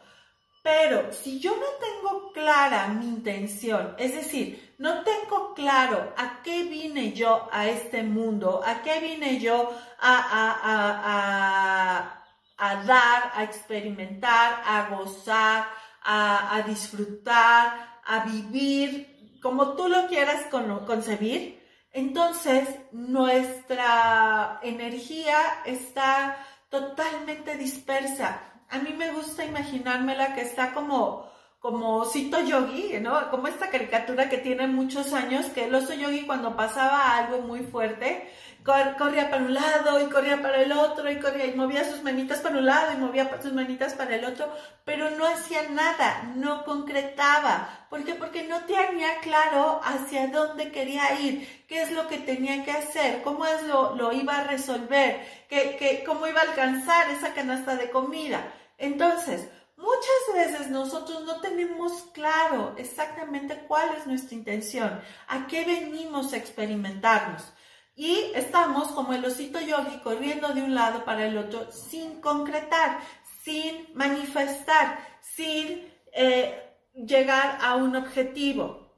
Pero 0.64 1.14
si 1.14 1.40
yo 1.40 1.56
no 1.56 1.68
tengo 1.80 2.32
clara 2.34 2.88
mi 2.88 3.06
intención, 3.06 3.96
es 4.00 4.16
decir, 4.16 4.76
no 4.80 5.04
tengo 5.04 5.54
claro 5.54 6.14
a 6.18 6.42
qué 6.44 6.64
vine 6.64 7.14
yo 7.14 7.48
a 7.52 7.68
este 7.68 8.02
mundo, 8.04 8.62
a 8.66 8.82
qué 8.82 9.00
vine 9.00 9.40
yo 9.40 9.72
a, 10.00 10.16
a, 10.64 12.26
a 12.58 12.84
dar, 12.86 13.32
a 13.36 13.44
experimentar, 13.44 14.62
a 14.66 14.90
gozar, 14.90 15.68
a, 16.06 16.64
disfrutar, 16.68 18.00
a 18.06 18.26
vivir, 18.26 19.40
como 19.42 19.76
tú 19.76 19.88
lo 19.88 20.08
quieras 20.08 20.46
concebir, 20.86 21.65
entonces 21.96 22.68
nuestra 22.92 24.60
energía 24.62 25.38
está 25.66 26.38
totalmente 26.70 27.58
dispersa. 27.58 28.42
A 28.70 28.80
mí 28.80 28.94
me 28.94 29.12
gusta 29.12 29.46
imaginármela 29.46 30.36
que 30.36 30.42
está 30.42 30.74
como 30.74 31.34
como 31.66 32.06
Cito 32.06 32.40
Yogi, 32.44 33.00
¿no? 33.02 33.32
Como 33.32 33.48
esta 33.48 33.72
caricatura 33.72 34.30
que 34.30 34.38
tiene 34.38 34.68
muchos 34.68 35.14
años, 35.14 35.48
que 35.48 35.64
el 35.64 35.74
oso 35.74 35.96
yogi 35.96 36.28
cuando 36.28 36.56
pasaba 36.56 37.18
algo 37.18 37.42
muy 37.42 37.62
fuerte, 37.62 38.30
corría 38.66 39.30
para 39.30 39.44
un 39.44 39.54
lado 39.54 40.02
y 40.02 40.10
corría 40.10 40.42
para 40.42 40.62
el 40.62 40.72
otro 40.72 41.10
y 41.10 41.20
corría 41.20 41.46
y 41.46 41.54
movía 41.54 41.88
sus 41.90 42.02
manitas 42.02 42.40
para 42.40 42.58
un 42.58 42.66
lado 42.66 42.94
y 42.94 42.98
movía 42.98 43.30
sus 43.42 43.54
manitas 43.54 43.94
para 43.94 44.16
el 44.16 44.26
otro, 44.26 44.52
pero 44.84 45.12
no 45.12 45.28
hacía 45.28 45.70
nada, 45.70 46.34
no 46.36 46.66
concretaba. 46.66 47.86
¿Por 47.90 48.04
qué? 48.04 48.16
Porque 48.16 48.44
no 48.44 48.62
tenía 48.62 49.20
claro 49.22 49.80
hacia 49.84 50.28
dónde 50.28 50.72
quería 50.72 51.20
ir, 51.20 51.66
qué 51.68 51.84
es 51.84 51.92
lo 51.92 52.08
que 52.08 52.18
tenía 52.18 52.66
que 52.66 52.72
hacer, 52.72 53.22
cómo 53.22 53.46
es 53.46 53.62
lo, 53.64 53.96
lo 53.96 54.12
iba 54.12 54.38
a 54.38 54.44
resolver, 54.46 55.22
qué, 55.48 56.04
cómo 56.06 56.26
iba 56.26 56.42
a 56.42 56.46
alcanzar 56.46 57.10
esa 57.12 57.34
canasta 57.34 57.76
de 57.76 57.92
comida. 57.92 58.52
Entonces, 58.78 59.48
Muchas 59.78 60.34
veces 60.34 60.70
nosotros 60.70 61.26
no 61.26 61.42
tenemos 61.42 62.06
claro 62.14 62.74
exactamente 62.78 63.66
cuál 63.68 63.94
es 63.98 64.08
nuestra 64.08 64.34
intención, 64.34 65.02
a 65.28 65.48
qué 65.48 65.66
venimos 65.66 66.32
a 66.32 66.38
experimentarnos. 66.38 67.54
Y 67.96 68.32
estamos 68.36 68.90
como 68.90 69.14
el 69.14 69.24
osito 69.24 69.60
yogi 69.62 70.00
corriendo 70.00 70.50
de 70.50 70.62
un 70.62 70.76
lado 70.76 71.06
para 71.06 71.26
el 71.26 71.38
otro 71.38 71.72
sin 71.72 72.20
concretar, 72.20 73.00
sin 73.44 73.88
manifestar, 73.94 75.00
sin 75.22 75.88
eh, 76.12 76.62
llegar 76.94 77.58
a 77.62 77.76
un 77.76 77.96
objetivo. 77.96 78.92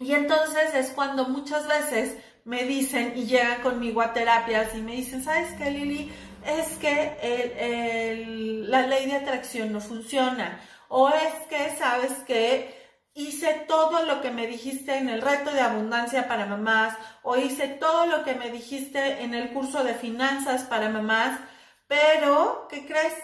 Y 0.00 0.14
entonces 0.14 0.74
es 0.74 0.90
cuando 0.90 1.28
muchas 1.28 1.68
veces 1.68 2.16
me 2.44 2.64
dicen 2.64 3.12
y 3.16 3.26
llegan 3.26 3.62
conmigo 3.62 4.02
a 4.02 4.12
terapias 4.12 4.74
y 4.74 4.80
me 4.80 4.96
dicen, 4.96 5.22
¿sabes 5.22 5.52
qué, 5.56 5.70
Lili? 5.70 6.12
Es 6.44 6.76
que 6.78 8.66
la 8.66 8.86
ley 8.88 9.06
de 9.06 9.14
atracción 9.14 9.72
no 9.72 9.80
funciona. 9.80 10.60
O 10.88 11.08
es 11.08 11.46
que, 11.48 11.76
¿sabes 11.78 12.12
que 12.26 12.81
hice 13.14 13.64
todo 13.68 14.04
lo 14.04 14.20
que 14.22 14.30
me 14.30 14.46
dijiste 14.46 14.96
en 14.96 15.08
el 15.08 15.20
reto 15.20 15.50
de 15.50 15.60
abundancia 15.60 16.28
para 16.28 16.46
mamás 16.46 16.96
o 17.22 17.36
hice 17.36 17.68
todo 17.68 18.06
lo 18.06 18.24
que 18.24 18.34
me 18.34 18.50
dijiste 18.50 19.22
en 19.22 19.34
el 19.34 19.52
curso 19.52 19.84
de 19.84 19.94
finanzas 19.94 20.64
para 20.64 20.88
mamás, 20.88 21.38
pero 21.86 22.66
¿qué 22.70 22.86
crees? 22.86 23.14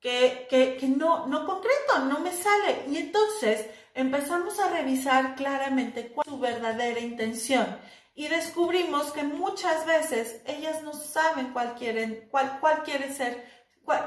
Que, 0.00 0.46
que, 0.48 0.86
no, 0.88 1.26
no 1.26 1.44
concreto, 1.44 1.98
no 2.08 2.20
me 2.20 2.32
sale. 2.32 2.84
Y 2.88 2.98
entonces 2.98 3.66
empezamos 3.94 4.60
a 4.60 4.68
revisar 4.68 5.34
claramente 5.34 6.08
cuál 6.08 6.26
es 6.26 6.32
su 6.32 6.38
verdadera 6.38 7.00
intención 7.00 7.66
y 8.18 8.26
descubrimos 8.26 9.12
que 9.12 9.22
muchas 9.22 9.86
veces 9.86 10.40
ellas 10.44 10.82
no 10.82 10.92
saben 10.92 11.52
cuál 11.52 11.74
quieren, 11.74 12.28
cuál 12.30 12.82
quiere 12.84 13.14
ser, 13.14 13.44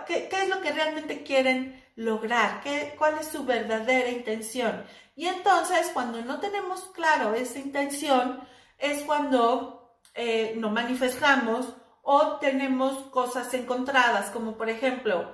qué, 0.05 0.29
es 0.31 0.49
lo 0.49 0.61
que 0.61 0.71
realmente 0.71 1.23
quieren 1.23 1.83
lograr, 1.95 2.61
qué, 2.61 2.95
cuál 2.97 3.17
es 3.19 3.27
su 3.27 3.45
verdadera 3.45 4.09
intención. 4.09 4.83
Y 5.15 5.27
entonces, 5.27 5.91
cuando 5.93 6.21
no 6.21 6.39
tenemos 6.39 6.81
claro 6.93 7.33
esa 7.33 7.59
intención, 7.59 8.41
es 8.77 9.03
cuando 9.03 9.99
eh, 10.15 10.53
no 10.57 10.69
manifestamos 10.69 11.67
o 12.01 12.37
tenemos 12.37 12.93
cosas 13.09 13.53
encontradas, 13.53 14.31
como 14.31 14.57
por 14.57 14.69
ejemplo, 14.69 15.31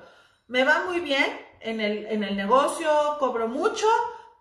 me 0.48 0.64
va 0.64 0.84
muy 0.86 1.00
bien 1.00 1.26
en 1.62 1.80
el, 1.80 2.06
en 2.08 2.24
el 2.24 2.36
negocio, 2.36 2.90
cobro 3.20 3.48
mucho, 3.48 3.88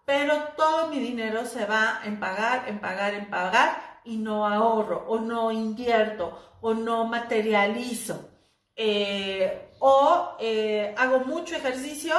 pero 0.04 0.52
todo 0.56 0.88
mi 0.88 0.98
dinero 0.98 1.44
se 1.46 1.66
va 1.66 2.00
en 2.04 2.20
pagar, 2.20 2.68
en 2.68 2.80
pagar, 2.80 3.14
en 3.14 3.28
pagar 3.28 4.00
y 4.04 4.16
no 4.18 4.46
ahorro 4.46 5.04
o 5.08 5.18
no 5.18 5.50
invierto 5.50 6.58
o 6.60 6.75
no 6.75 7.04
materializo. 7.06 8.30
Eh, 8.75 9.65
o 9.78 10.37
eh, 10.38 10.95
hago 10.97 11.21
mucho 11.21 11.56
ejercicio, 11.56 12.14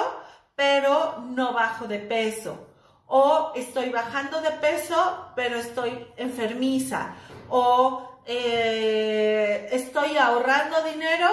pero 0.55 1.19
no 1.29 1.53
bajo 1.53 1.87
de 1.87 1.99
peso. 1.99 2.67
O 3.07 3.53
estoy 3.55 3.89
bajando 3.89 4.41
de 4.41 4.51
peso, 4.51 5.31
pero 5.35 5.57
estoy 5.57 6.07
enfermiza. 6.17 7.15
O 7.49 8.21
eh, 8.25 9.69
estoy 9.71 10.17
ahorrando 10.17 10.83
dinero, 10.83 11.29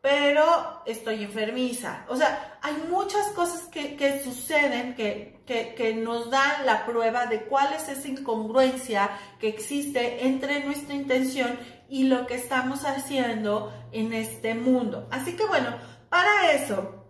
pero 0.00 0.82
estoy 0.86 1.24
enfermiza. 1.24 2.06
O 2.08 2.16
sea, 2.16 2.58
hay 2.62 2.74
muchas 2.88 3.26
cosas 3.28 3.64
que, 3.64 4.22
suceden 4.24 4.94
que, 4.94 5.42
que, 5.46 5.94
nos 5.94 6.30
dan 6.30 6.64
la 6.64 6.86
prueba 6.86 7.26
de 7.26 7.42
cuál 7.42 7.74
es 7.74 7.88
esa 7.88 8.08
incongruencia 8.08 9.10
que 9.38 9.48
existe 9.48 10.26
entre 10.26 10.64
nuestra 10.64 10.94
intención 10.94 11.58
y 11.90 12.04
lo 12.04 12.26
que 12.26 12.36
estamos 12.36 12.84
haciendo 12.84 13.72
en 13.92 14.12
este 14.12 14.54
mundo. 14.54 15.08
Así 15.10 15.36
que 15.36 15.44
bueno, 15.44 15.76
para 16.08 16.52
eso 16.52 17.04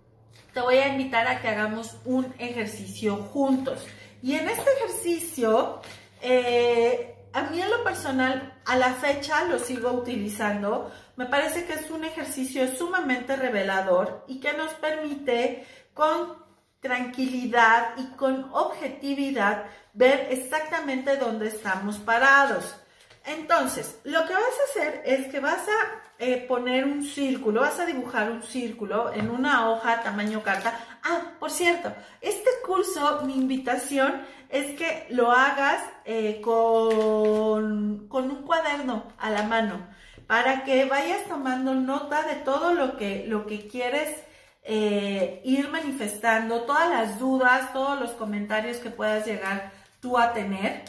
te 0.52 0.60
voy 0.60 0.78
a 0.78 0.88
invitar 0.88 1.26
a 1.28 1.40
que 1.40 1.49
hagamos 1.49 1.96
un 2.04 2.34
ejercicio 2.38 3.16
juntos. 3.16 3.87
Y 4.22 4.34
en 4.34 4.49
este 4.49 4.70
ejercicio, 4.78 5.80
eh, 6.22 7.14
a 7.32 7.42
mí 7.44 7.60
en 7.60 7.70
lo 7.70 7.84
personal, 7.84 8.58
a 8.64 8.76
la 8.76 8.94
fecha 8.94 9.44
lo 9.44 9.58
sigo 9.58 9.92
utilizando. 9.92 10.90
Me 11.16 11.26
parece 11.26 11.66
que 11.66 11.75
es 11.75 11.90
un 11.90 12.04
ejercicio 12.04 12.66
sumamente 12.76 13.37
revelador 13.37 14.25
y 14.26 14.40
que 14.40 14.52
nos 14.54 14.72
permite 14.75 15.66
con 15.94 16.40
tranquilidad 16.80 17.92
y 17.99 18.06
con 18.16 18.49
objetividad 18.52 19.66
ver 19.92 20.28
exactamente 20.30 21.16
dónde 21.16 21.49
estamos 21.49 21.99
parados. 21.99 22.79
Entonces, 23.24 24.00
lo 24.04 24.26
que 24.26 24.34
vas 24.34 24.42
a 24.42 24.70
hacer 24.70 25.02
es 25.04 25.28
que 25.28 25.40
vas 25.40 25.66
a 25.68 26.00
eh, 26.18 26.44
poner 26.48 26.84
un 26.84 27.02
círculo, 27.02 27.62
vas 27.62 27.78
a 27.78 27.86
dibujar 27.86 28.30
un 28.30 28.42
círculo 28.42 29.12
en 29.12 29.30
una 29.30 29.70
hoja 29.70 30.02
tamaño 30.02 30.42
carta. 30.42 30.78
Ah, 31.02 31.32
por 31.38 31.50
cierto, 31.50 31.92
este 32.20 32.50
curso, 32.64 33.22
mi 33.22 33.36
invitación 33.36 34.20
es 34.48 34.76
que 34.76 35.06
lo 35.10 35.30
hagas 35.30 35.82
eh, 36.04 36.40
con, 36.42 38.08
con, 38.08 38.30
un 38.30 38.42
cuaderno 38.42 39.04
a 39.18 39.30
la 39.30 39.44
mano 39.44 39.86
para 40.26 40.64
que 40.64 40.84
vayas 40.84 41.26
tomando 41.26 41.74
nota 41.74 42.22
de 42.22 42.36
todo 42.36 42.74
lo 42.74 42.96
que, 42.96 43.24
lo 43.26 43.46
que 43.46 43.66
quieres 43.66 44.14
eh, 44.62 45.40
ir 45.44 45.68
manifestando, 45.70 46.62
todas 46.62 46.90
las 46.90 47.18
dudas, 47.18 47.72
todos 47.72 47.98
los 47.98 48.10
comentarios 48.12 48.76
que 48.78 48.90
puedas 48.90 49.26
llegar 49.26 49.72
tú 50.00 50.18
a 50.18 50.32
tener 50.32 50.84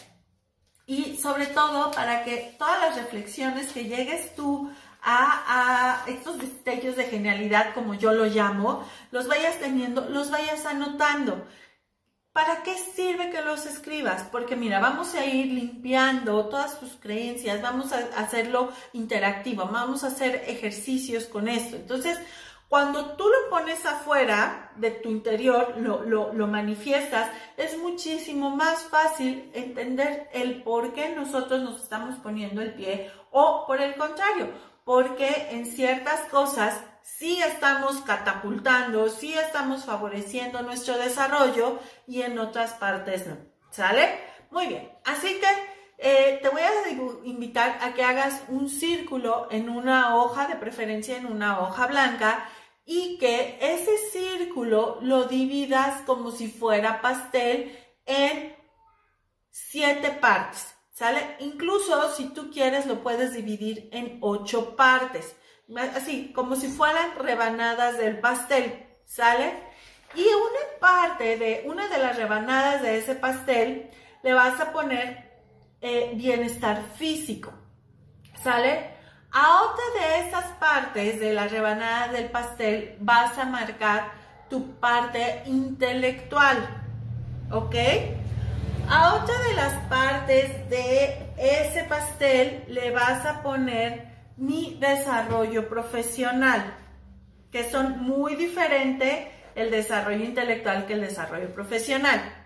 y 0.86 1.18
sobre 1.18 1.48
todo 1.48 1.92
para 1.92 2.24
que 2.24 2.56
todas 2.58 2.80
las 2.82 2.96
reflexiones 2.96 3.72
que 3.72 3.86
llegues 3.86 4.36
tú 4.36 4.72
a, 5.04 6.04
estos 6.08 6.38
destellos 6.40 6.96
de 6.96 7.06
genialidad, 7.06 7.74
como 7.74 7.94
yo 7.94 8.14
lo 8.14 8.26
llamo, 8.26 8.86
los 9.12 9.28
vayas 9.28 9.60
teniendo, 9.60 10.10
los 10.10 10.30
vayas 10.30 10.66
anotando. 10.66 11.46
¿Para 12.34 12.64
qué 12.64 12.78
sirve 12.78 13.30
que 13.30 13.42
los 13.42 13.66
escribas? 13.66 14.24
Porque 14.32 14.56
mira, 14.56 14.80
vamos 14.80 15.16
a 15.16 15.26
ir 15.26 15.48
limpiando 15.48 16.46
todas 16.46 16.80
tus 16.80 16.92
creencias, 16.94 17.62
vamos 17.62 17.92
a 17.92 17.98
hacerlo 18.18 18.72
interactivo, 18.94 19.66
vamos 19.66 20.06
a 20.06 20.08
hacer 20.08 20.46
ejercicios 20.48 21.26
con 21.26 21.50
esto. 21.50 21.76
Entonces, 21.76 22.18
cuando 22.72 23.18
tú 23.18 23.26
lo 23.28 23.50
pones 23.50 23.86
afuera 23.86 24.72
de 24.78 24.92
tu 24.92 25.10
interior, 25.10 25.76
lo, 25.76 26.06
lo, 26.06 26.48
manifiestas, 26.48 27.30
es 27.58 27.78
muchísimo 27.78 28.56
más 28.56 28.84
fácil 28.84 29.52
entender 29.54 30.30
el 30.32 30.64
por 30.64 30.94
qué 30.94 31.10
nosotros 31.10 31.62
nos 31.64 31.84
estamos 31.84 32.16
poniendo 32.20 32.62
el 32.62 32.74
pie 32.74 33.12
o 33.30 33.66
por 33.68 33.82
el 33.82 33.96
contrario, 33.96 34.52
porque 34.86 35.50
en 35.50 35.66
ciertas 35.66 36.22
cosas 36.30 36.82
sí 37.02 37.42
estamos 37.42 37.98
catapultando, 38.04 39.10
sí 39.10 39.34
estamos 39.34 39.84
favoreciendo 39.84 40.62
nuestro 40.62 40.98
desarrollo 40.98 41.78
y 42.08 42.22
en 42.22 42.40
otras 42.40 42.76
partes 42.76 43.28
no. 43.28 43.36
¿Sale? 43.70 44.18
Muy 44.50 44.68
bien. 44.68 44.90
Así 45.04 45.42
que 45.42 45.48
eh, 46.04 46.40
te 46.42 46.50
voy 46.50 46.62
a 46.62 46.72
invitar 47.26 47.78
a 47.82 47.94
que 47.94 48.04
hagas 48.04 48.42
un 48.48 48.70
círculo 48.70 49.50
en 49.52 49.70
una 49.70 50.16
hoja, 50.16 50.48
de 50.48 50.56
preferencia 50.56 51.16
en 51.16 51.28
una 51.28 51.60
hoja 51.60 51.86
blanca, 51.86 52.50
y 52.86 53.18
que 53.18 53.58
ese 53.62 53.98
círculo 54.12 55.00
lo 55.02 55.26
dividas 55.26 56.02
como 56.02 56.32
si 56.32 56.48
fuera 56.48 57.02
pastel 57.02 57.78
en 58.06 58.56
siete 59.50 60.12
partes, 60.12 60.74
¿sale? 60.92 61.36
Incluso 61.40 62.14
si 62.16 62.30
tú 62.30 62.52
quieres 62.52 62.86
lo 62.86 63.04
puedes 63.04 63.34
dividir 63.34 63.90
en 63.92 64.18
ocho 64.22 64.76
partes, 64.76 65.36
así 65.96 66.34
como 66.34 66.56
si 66.56 66.68
fueran 66.68 67.16
rebanadas 67.18 67.98
del 67.98 68.20
pastel, 68.20 68.86
¿sale? 69.06 69.54
Y 70.16 70.22
una 70.22 70.80
parte 70.80 71.38
de 71.38 71.64
una 71.66 71.88
de 71.88 71.98
las 71.98 72.18
rebanadas 72.18 72.82
de 72.82 72.98
ese 72.98 73.16
pastel 73.16 73.90
le 74.24 74.34
vas 74.34 74.60
a 74.60 74.74
poner 74.74 75.32
eh, 75.82 76.12
bienestar 76.16 76.84
físico, 76.98 77.54
¿sale? 78.44 79.01
A 79.34 79.62
otra 79.64 79.84
de 79.98 80.28
esas 80.28 80.46
partes 80.58 81.22
de 81.22 81.34
la 81.34 81.48
rebanada 81.48 82.12
del 82.12 82.26
pastel 82.26 82.98
vas 83.00 83.38
a 83.38 83.46
marcar 83.46 84.12
tu 84.50 84.76
parte 84.76 85.44
intelectual, 85.46 86.58
¿ok? 87.50 87.76
A 88.90 89.14
otra 89.14 89.34
de 89.48 89.54
las 89.54 89.74
partes 89.88 90.70
de 90.70 91.32
ese 91.38 91.86
pastel 91.86 92.66
le 92.68 92.92
vas 92.92 93.26
a 93.26 93.42
poner 93.42 94.06
mi 94.36 94.78
desarrollo 94.82 95.70
profesional, 95.70 96.76
que 97.54 97.72
son 97.72 98.04
muy 98.04 98.36
diferentes 98.36 99.28
el 99.56 99.72
desarrollo 99.72 100.26
intelectual 100.26 100.86
que 100.86 100.94
el 100.94 101.02
desarrollo 101.02 101.54
profesional. 101.54 102.41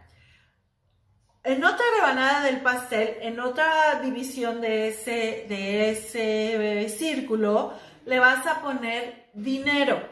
En 1.46 1.64
otra 1.64 1.86
rebanada 1.96 2.42
del 2.42 2.62
pastel, 2.62 3.18
en 3.22 3.40
otra 3.40 4.00
división 4.02 4.62
de 4.62 4.88
ese, 4.88 5.46
de 5.48 5.92
ese 5.92 6.86
eh, 6.86 6.90
círculo, 6.90 7.72
le 8.04 8.18
vas 8.18 8.48
a 8.48 8.62
poner 8.64 9.30
dinero. 9.36 10.10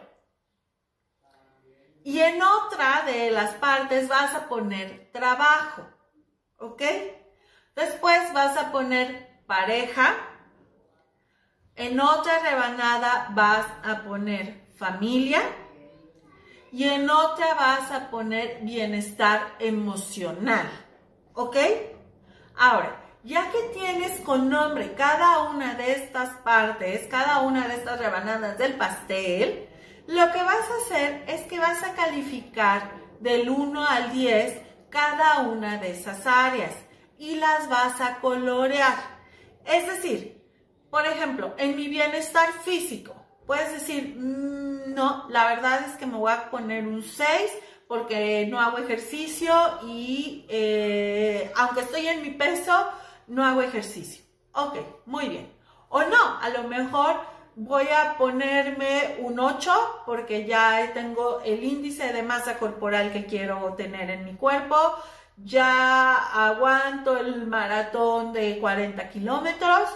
Y 2.03 2.19
en 2.19 2.39
otra 2.39 3.01
de 3.07 3.31
las 3.31 3.55
partes 3.55 4.07
vas 4.07 4.35
a 4.35 4.47
poner 4.47 5.09
trabajo. 5.11 5.87
¿Ok? 6.59 6.83
Después 7.75 8.31
vas 8.33 8.55
a 8.55 8.71
poner 8.71 9.41
pareja. 9.47 10.15
En 11.75 11.99
otra 11.99 12.37
rebanada 12.43 13.29
vas 13.31 13.65
a 13.83 14.03
poner 14.03 14.67
familia. 14.77 15.41
Y 16.71 16.83
en 16.83 17.09
otra 17.09 17.55
vas 17.55 17.91
a 17.91 18.11
poner 18.11 18.59
bienestar 18.61 19.55
emocional. 19.57 20.69
¿Ok? 21.33 21.57
Ahora, 22.55 23.03
ya 23.23 23.49
que 23.51 23.79
tienes 23.79 24.19
con 24.21 24.49
nombre 24.49 24.93
cada 24.93 25.49
una 25.49 25.75
de 25.75 25.93
estas 25.93 26.29
partes, 26.41 27.07
cada 27.07 27.39
una 27.39 27.67
de 27.67 27.75
estas 27.75 27.99
rebanadas 27.99 28.57
del 28.57 28.75
pastel, 28.75 29.67
lo 30.07 30.31
que 30.31 30.43
vas 30.43 30.69
a 30.69 30.85
hacer 30.85 31.23
es 31.27 31.41
que 31.47 31.59
vas 31.59 31.81
a 31.83 31.93
calificar 31.93 32.91
del 33.19 33.49
1 33.49 33.87
al 33.87 34.11
10 34.11 34.61
cada 34.89 35.39
una 35.39 35.77
de 35.77 35.91
esas 35.91 36.27
áreas 36.27 36.73
y 37.17 37.35
las 37.35 37.69
vas 37.69 37.99
a 38.01 38.19
colorear. 38.19 38.95
Es 39.65 39.87
decir, 39.87 40.43
por 40.91 41.07
ejemplo, 41.07 41.55
en 41.57 41.75
mi 41.75 41.87
bienestar 41.87 42.51
físico, 42.63 43.15
puedes 43.47 43.71
decir, 43.71 44.15
mm, 44.17 44.93
no, 44.93 45.27
la 45.29 45.47
verdad 45.47 45.85
es 45.89 45.95
que 45.95 46.05
me 46.05 46.17
voy 46.17 46.31
a 46.31 46.51
poner 46.51 46.85
un 46.85 47.01
6 47.01 47.51
porque 47.93 48.47
no 48.49 48.59
hago 48.59 48.79
ejercicio 48.79 49.53
y 49.85 50.47
eh, 50.49 51.51
aunque 51.55 51.81
estoy 51.81 52.07
en 52.07 52.23
mi 52.23 52.31
peso, 52.31 52.73
no 53.27 53.45
hago 53.45 53.61
ejercicio. 53.61 54.23
Ok, 54.53 54.77
muy 55.05 55.29
bien. 55.29 55.53
O 55.89 56.01
no, 56.01 56.39
a 56.41 56.49
lo 56.49 56.63
mejor 56.63 57.21
voy 57.55 57.85
a 57.89 58.17
ponerme 58.17 59.17
un 59.19 59.39
8 59.39 60.01
porque 60.07 60.47
ya 60.47 60.89
tengo 60.95 61.41
el 61.45 61.63
índice 61.63 62.11
de 62.11 62.23
masa 62.23 62.57
corporal 62.57 63.13
que 63.13 63.27
quiero 63.27 63.75
tener 63.75 64.09
en 64.09 64.25
mi 64.25 64.33
cuerpo. 64.33 64.75
Ya 65.37 66.15
aguanto 66.47 67.15
el 67.15 67.45
maratón 67.45 68.33
de 68.33 68.57
40 68.57 69.07
kilómetros, 69.09 69.87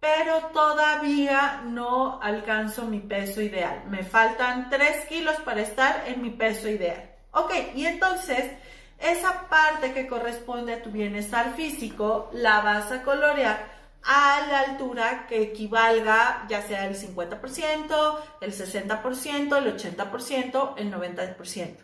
pero 0.00 0.38
todavía 0.54 1.60
no 1.66 2.18
alcanzo 2.22 2.86
mi 2.86 3.00
peso 3.00 3.42
ideal. 3.42 3.84
Me 3.90 4.04
faltan 4.04 4.70
3 4.70 5.04
kilos 5.04 5.36
para 5.44 5.60
estar 5.60 6.04
en 6.06 6.22
mi 6.22 6.30
peso 6.30 6.70
ideal. 6.70 7.15
Ok, 7.38 7.52
y 7.74 7.84
entonces 7.84 8.50
esa 8.98 9.46
parte 9.50 9.92
que 9.92 10.06
corresponde 10.06 10.72
a 10.72 10.82
tu 10.82 10.90
bienestar 10.90 11.54
físico 11.54 12.30
la 12.32 12.62
vas 12.62 12.90
a 12.90 13.02
colorear 13.02 13.76
a 14.04 14.46
la 14.48 14.60
altura 14.60 15.26
que 15.28 15.42
equivalga 15.42 16.46
ya 16.48 16.62
sea 16.62 16.86
el 16.86 16.96
50%, 16.96 18.18
el 18.40 18.52
60%, 18.54 19.58
el 19.58 19.76
80%, 19.76 20.74
el 20.78 20.90
90%. 20.90 21.76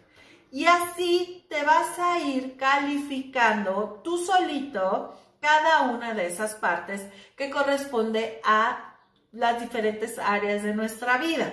Y 0.53 0.65
así 0.65 1.45
te 1.51 1.63
vas 1.65 1.99
a 1.99 2.19
ir 2.21 2.57
calificando 2.57 4.01
tú 4.03 4.25
solito 4.25 5.21
cada 5.39 5.83
una 5.83 6.15
de 6.15 6.29
esas 6.29 6.55
partes 6.55 7.07
que 7.37 7.51
corresponde 7.51 8.41
a 8.43 8.97
las 9.33 9.61
diferentes 9.61 10.19
áreas 10.19 10.63
de 10.63 10.75
nuestra 10.75 11.19
vida. 11.19 11.53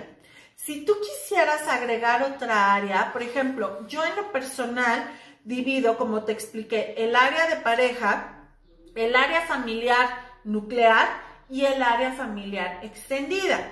Si 0.66 0.84
tú 0.84 0.94
quisieras 1.00 1.68
agregar 1.70 2.22
otra 2.22 2.74
área, 2.74 3.14
por 3.14 3.24
ejemplo, 3.24 3.88
yo 3.88 4.04
en 4.04 4.16
lo 4.18 4.30
personal 4.34 5.10
divido, 5.46 5.98
como 5.98 6.26
te 6.26 6.34
expliqué, 6.34 6.96
el 6.98 7.16
área 7.16 7.48
de 7.48 7.56
pareja, 7.56 8.50
el 8.94 9.16
área 9.16 9.44
familiar 9.44 10.10
nuclear 10.44 11.08
y 11.50 11.64
el 11.64 11.82
área 11.82 12.12
familiar 12.12 12.82
extendida. 12.84 13.72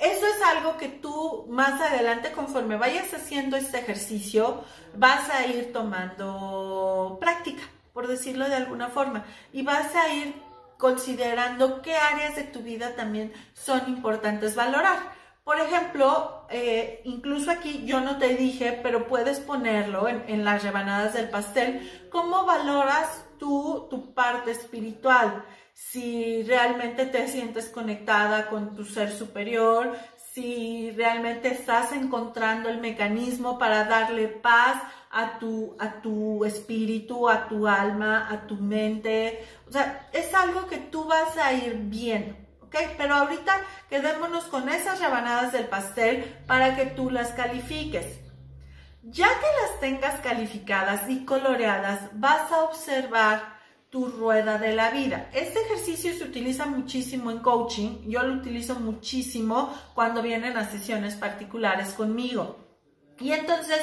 Eso 0.00 0.26
es 0.26 0.42
algo 0.42 0.76
que 0.76 0.88
tú 0.88 1.46
más 1.48 1.80
adelante, 1.80 2.32
conforme 2.32 2.76
vayas 2.76 3.14
haciendo 3.14 3.56
este 3.56 3.78
ejercicio, 3.78 4.64
vas 4.96 5.30
a 5.30 5.46
ir 5.46 5.72
tomando 5.72 7.18
práctica, 7.20 7.62
por 7.92 8.08
decirlo 8.08 8.48
de 8.48 8.56
alguna 8.56 8.88
forma, 8.88 9.24
y 9.52 9.62
vas 9.62 9.94
a 9.94 10.12
ir 10.12 10.34
considerando 10.76 11.82
qué 11.82 11.96
áreas 11.96 12.34
de 12.34 12.42
tu 12.42 12.60
vida 12.60 12.96
también 12.96 13.32
son 13.54 13.88
importantes 13.88 14.56
valorar. 14.56 15.14
Por 15.46 15.60
ejemplo, 15.60 16.44
eh, 16.50 17.02
incluso 17.04 17.52
aquí 17.52 17.84
yo 17.86 18.00
no 18.00 18.18
te 18.18 18.34
dije, 18.34 18.80
pero 18.82 19.06
puedes 19.06 19.38
ponerlo 19.38 20.08
en, 20.08 20.44
las 20.44 20.64
rebanadas 20.64 21.14
del 21.14 21.28
pastel, 21.28 21.88
cómo 22.10 22.44
valoras 22.44 23.24
tú 23.38 23.86
tu 23.88 24.12
parte 24.12 24.50
espiritual 24.50 25.44
si 25.72 26.42
realmente 26.42 27.06
te 27.06 27.28
sientes 27.28 27.68
conectada 27.68 28.48
con 28.48 28.74
tu 28.74 28.84
ser 28.84 29.12
superior, 29.12 29.94
si 30.32 30.90
realmente 30.96 31.46
estás 31.46 31.92
encontrando 31.92 32.68
el 32.68 32.80
mecanismo 32.80 33.56
para 33.56 33.84
darle 33.84 34.26
paz 34.26 34.82
a 35.12 35.38
tu, 35.38 35.76
a 35.78 36.00
tu 36.02 36.44
espíritu, 36.44 37.28
a 37.28 37.46
tu 37.46 37.68
alma, 37.68 38.26
a 38.28 38.48
tu 38.48 38.56
mente. 38.56 39.46
O 39.68 39.70
sea, 39.70 40.08
es 40.12 40.34
algo 40.34 40.66
que 40.66 40.78
tú 40.78 41.04
vas 41.04 41.38
a 41.38 41.52
ir 41.52 41.76
viendo, 41.84 42.34
¿ok? 42.66 42.76
Pero 42.96 43.14
ahorita 43.14 43.60
quedémonos 43.88 44.44
con 44.44 44.68
esas 44.68 45.00
rebanadas 45.00 45.52
del 45.52 45.66
pastel 45.66 46.24
para 46.46 46.76
que 46.76 46.86
tú 46.86 47.10
las 47.10 47.30
califiques. 47.30 48.20
Ya 49.02 49.28
que 49.28 49.46
las 49.62 49.80
tengas 49.80 50.20
calificadas 50.20 51.08
y 51.08 51.24
coloreadas, 51.24 52.10
vas 52.14 52.50
a 52.50 52.64
observar 52.64 53.56
tu 53.88 54.06
rueda 54.06 54.58
de 54.58 54.74
la 54.74 54.90
vida. 54.90 55.30
Este 55.32 55.60
ejercicio 55.60 56.12
se 56.12 56.24
utiliza 56.24 56.66
muchísimo 56.66 57.30
en 57.30 57.38
coaching, 57.38 58.08
yo 58.08 58.22
lo 58.24 58.34
utilizo 58.34 58.74
muchísimo 58.74 59.72
cuando 59.94 60.22
vienen 60.22 60.56
a 60.56 60.68
sesiones 60.68 61.14
particulares 61.14 61.90
conmigo. 61.90 62.66
Y 63.20 63.32
entonces, 63.32 63.80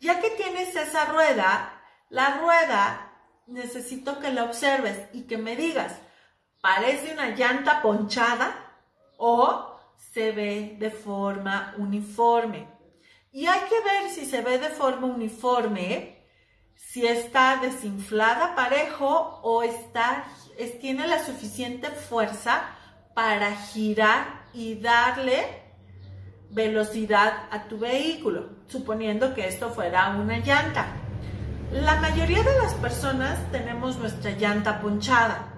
ya 0.00 0.20
que 0.20 0.30
tienes 0.30 0.74
esa 0.74 1.06
rueda, 1.06 1.80
la 2.10 2.38
rueda 2.38 3.12
necesito 3.46 4.18
que 4.18 4.32
la 4.32 4.44
observes 4.44 5.08
y 5.12 5.22
que 5.22 5.38
me 5.38 5.56
digas, 5.56 5.92
¿parece 6.64 7.12
una 7.12 7.36
llanta 7.36 7.82
ponchada 7.82 8.54
o 9.18 9.76
se 10.14 10.32
ve 10.32 10.76
de 10.78 10.90
forma 10.90 11.74
uniforme? 11.76 12.66
Y 13.32 13.44
hay 13.44 13.60
que 13.68 13.82
ver 13.82 14.10
si 14.10 14.24
se 14.24 14.40
ve 14.40 14.58
de 14.58 14.70
forma 14.70 15.08
uniforme 15.08 16.24
si 16.74 17.06
está 17.06 17.58
desinflada 17.60 18.54
parejo 18.54 19.40
o 19.42 19.62
está, 19.62 20.24
tiene 20.80 21.06
la 21.06 21.22
suficiente 21.22 21.90
fuerza 21.90 22.62
para 23.12 23.54
girar 23.54 24.46
y 24.54 24.76
darle 24.76 25.44
velocidad 26.50 27.46
a 27.50 27.64
tu 27.64 27.78
vehículo, 27.78 28.48
suponiendo 28.68 29.34
que 29.34 29.48
esto 29.48 29.68
fuera 29.68 30.16
una 30.16 30.38
llanta. 30.38 30.86
La 31.72 31.96
mayoría 31.96 32.42
de 32.42 32.56
las 32.62 32.72
personas 32.74 33.38
tenemos 33.52 33.98
nuestra 33.98 34.30
llanta 34.30 34.80
ponchada. 34.80 35.53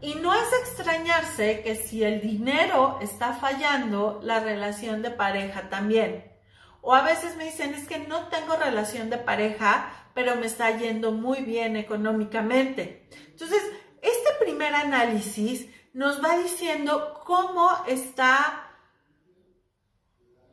Y 0.00 0.14
no 0.16 0.34
es 0.34 0.52
extrañarse 0.62 1.62
que 1.62 1.76
si 1.76 2.04
el 2.04 2.20
dinero 2.20 2.98
está 3.00 3.32
fallando, 3.32 4.20
la 4.22 4.40
relación 4.40 5.02
de 5.02 5.10
pareja 5.10 5.68
también. 5.68 6.30
O 6.82 6.94
a 6.94 7.02
veces 7.02 7.36
me 7.36 7.46
dicen, 7.46 7.74
es 7.74 7.88
que 7.88 7.98
no 7.98 8.28
tengo 8.28 8.56
relación 8.56 9.10
de 9.10 9.18
pareja, 9.18 9.90
pero 10.14 10.36
me 10.36 10.46
está 10.46 10.70
yendo 10.76 11.12
muy 11.12 11.40
bien 11.42 11.76
económicamente. 11.76 13.08
Entonces, 13.28 13.62
este 14.02 14.44
primer 14.44 14.74
análisis 14.74 15.66
nos 15.92 16.22
va 16.22 16.36
diciendo 16.38 17.22
cómo 17.24 17.68
está, 17.86 18.65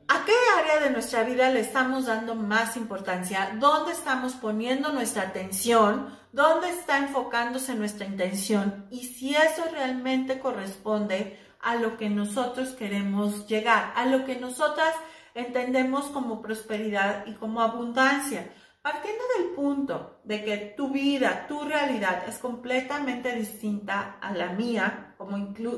a 0.07 0.25
qué 0.25 0.33
área 0.59 0.79
de 0.79 0.89
nuestra 0.89 1.23
vida 1.23 1.49
le 1.49 1.61
estamos 1.61 2.05
dando 2.05 2.35
más 2.35 2.77
importancia, 2.77 3.55
dónde 3.59 3.93
estamos 3.93 4.33
poniendo 4.33 4.91
nuestra 4.91 5.23
atención, 5.23 6.17
dónde 6.31 6.69
está 6.69 6.97
enfocándose 6.97 7.75
nuestra 7.75 8.05
intención 8.05 8.87
y 8.91 9.05
si 9.05 9.35
eso 9.35 9.63
realmente 9.71 10.39
corresponde 10.39 11.39
a 11.61 11.75
lo 11.75 11.97
que 11.97 12.09
nosotros 12.09 12.69
queremos 12.69 13.47
llegar, 13.47 13.93
a 13.95 14.05
lo 14.05 14.25
que 14.25 14.35
nosotras 14.35 14.93
entendemos 15.33 16.05
como 16.07 16.41
prosperidad 16.41 17.25
y 17.25 17.33
como 17.33 17.61
abundancia. 17.61 18.53
Partiendo 18.81 19.23
del 19.37 19.55
punto 19.55 20.19
de 20.25 20.43
que 20.43 20.57
tu 20.75 20.89
vida, 20.89 21.47
tu 21.47 21.63
realidad 21.63 22.25
es 22.27 22.37
completamente 22.37 23.33
distinta 23.33 24.17
a 24.19 24.33
la 24.33 24.49
mía, 24.49 25.12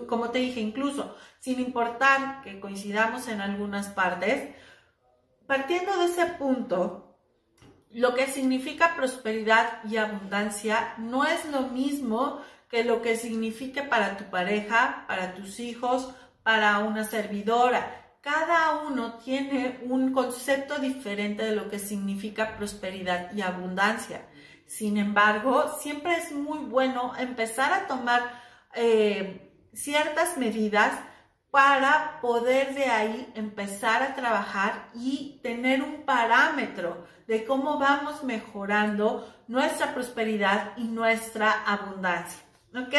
como, 0.07 0.29
te 0.31 0.39
dije, 0.39 0.59
incluso 0.59 1.15
sin 1.39 1.59
importar 1.59 2.41
que 2.43 2.59
coincidamos 2.59 3.27
en 3.27 3.41
algunas 3.41 3.87
partes, 3.87 4.55
partiendo 5.47 5.97
de 5.99 6.05
ese 6.05 6.25
punto, 6.25 7.17
lo 7.91 8.13
que 8.13 8.27
significa 8.27 8.95
prosperidad 8.95 9.83
y 9.85 9.97
abundancia 9.97 10.95
no 10.97 11.25
es 11.25 11.45
lo 11.45 11.61
mismo 11.61 12.41
que 12.69 12.83
lo 12.83 13.01
que 13.01 13.15
signifique 13.15 13.83
para 13.83 14.17
tu 14.17 14.25
pareja, 14.25 15.05
para 15.07 15.33
tus 15.33 15.59
hijos, 15.59 16.13
para 16.43 16.79
una 16.79 17.03
servidora 17.03 18.05
cada 18.25 18.81
uno 18.81 19.19
tiene 19.19 19.81
un 19.83 20.11
concepto 20.11 20.79
diferente 20.79 21.43
de 21.43 21.55
lo 21.55 21.69
que 21.69 21.77
significa 21.77 22.57
prosperidad 22.57 23.31
y 23.35 23.43
abundancia. 23.43 24.25
Sin 24.65 24.97
embargo, 24.97 25.77
siempre 25.79 26.17
es 26.17 26.31
muy 26.31 26.57
bueno 26.57 27.13
empezar 27.19 27.71
a 27.71 27.85
tomar 27.85 28.23
eh, 28.75 29.69
ciertas 29.73 30.37
medidas 30.37 30.91
para 31.51 32.19
poder 32.19 32.73
de 32.73 32.85
ahí 32.85 33.31
empezar 33.35 34.03
a 34.03 34.13
trabajar 34.13 34.89
y 34.93 35.39
tener 35.41 35.81
un 35.81 36.03
parámetro 36.03 37.05
de 37.27 37.45
cómo 37.45 37.79
vamos 37.79 38.23
mejorando 38.23 39.33
nuestra 39.47 39.93
prosperidad 39.93 40.73
y 40.77 40.83
nuestra 40.83 41.63
abundancia. 41.65 42.39
¿Ok? 42.75 42.93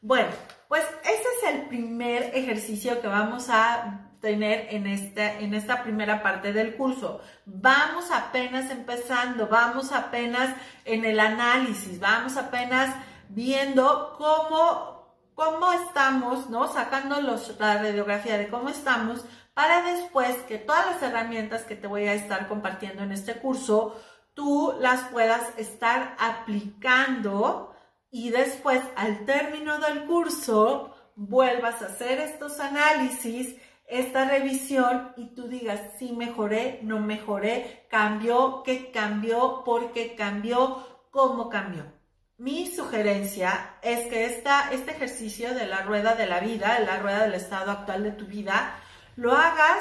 Bueno, 0.00 0.30
pues 0.68 0.84
ese 1.02 1.12
es 1.12 1.54
el 1.54 1.68
primer 1.68 2.32
ejercicio 2.34 3.00
que 3.00 3.06
vamos 3.06 3.48
a 3.48 4.10
tener 4.20 4.74
en 4.74 4.86
en 4.86 5.54
esta 5.54 5.82
primera 5.82 6.22
parte 6.22 6.52
del 6.52 6.76
curso. 6.76 7.20
Vamos 7.44 8.10
apenas 8.10 8.70
empezando, 8.70 9.46
vamos 9.46 9.92
apenas 9.92 10.54
en 10.84 11.04
el 11.04 11.20
análisis, 11.20 12.00
vamos 12.00 12.36
apenas 12.36 12.94
viendo 13.28 14.14
cómo, 14.16 14.93
cómo 15.34 15.72
estamos, 15.72 16.50
¿no? 16.50 16.72
Sacando 16.72 17.20
los, 17.20 17.58
la 17.58 17.78
radiografía 17.78 18.38
de 18.38 18.48
cómo 18.48 18.68
estamos 18.68 19.24
para 19.54 19.82
después 19.82 20.36
que 20.48 20.58
todas 20.58 20.86
las 20.86 21.02
herramientas 21.02 21.62
que 21.62 21.76
te 21.76 21.86
voy 21.86 22.06
a 22.06 22.14
estar 22.14 22.48
compartiendo 22.48 23.02
en 23.02 23.12
este 23.12 23.34
curso, 23.34 24.00
tú 24.34 24.74
las 24.80 25.02
puedas 25.10 25.42
estar 25.58 26.16
aplicando 26.18 27.74
y 28.10 28.30
después 28.30 28.80
al 28.96 29.24
término 29.24 29.78
del 29.78 30.06
curso 30.06 30.94
vuelvas 31.14 31.82
a 31.82 31.86
hacer 31.86 32.18
estos 32.18 32.58
análisis 32.58 33.56
esta 33.86 34.24
revisión 34.28 35.12
y 35.16 35.34
tú 35.34 35.48
digas, 35.48 35.80
sí 35.98 36.12
mejoré, 36.12 36.80
no 36.82 37.00
mejoré, 37.00 37.86
cambió, 37.90 38.62
qué 38.64 38.90
cambió, 38.90 39.62
por 39.64 39.92
qué 39.92 40.14
cambió, 40.14 40.84
cómo 41.10 41.48
cambió. 41.48 41.93
Mi 42.36 42.66
sugerencia 42.66 43.76
es 43.80 44.08
que 44.08 44.24
esta, 44.24 44.72
este 44.72 44.90
ejercicio 44.90 45.54
de 45.54 45.66
la 45.66 45.82
rueda 45.82 46.16
de 46.16 46.26
la 46.26 46.40
vida, 46.40 46.80
la 46.80 46.98
rueda 46.98 47.22
del 47.22 47.34
estado 47.34 47.70
actual 47.70 48.02
de 48.02 48.10
tu 48.10 48.26
vida, 48.26 48.74
lo 49.14 49.32
hagas, 49.32 49.78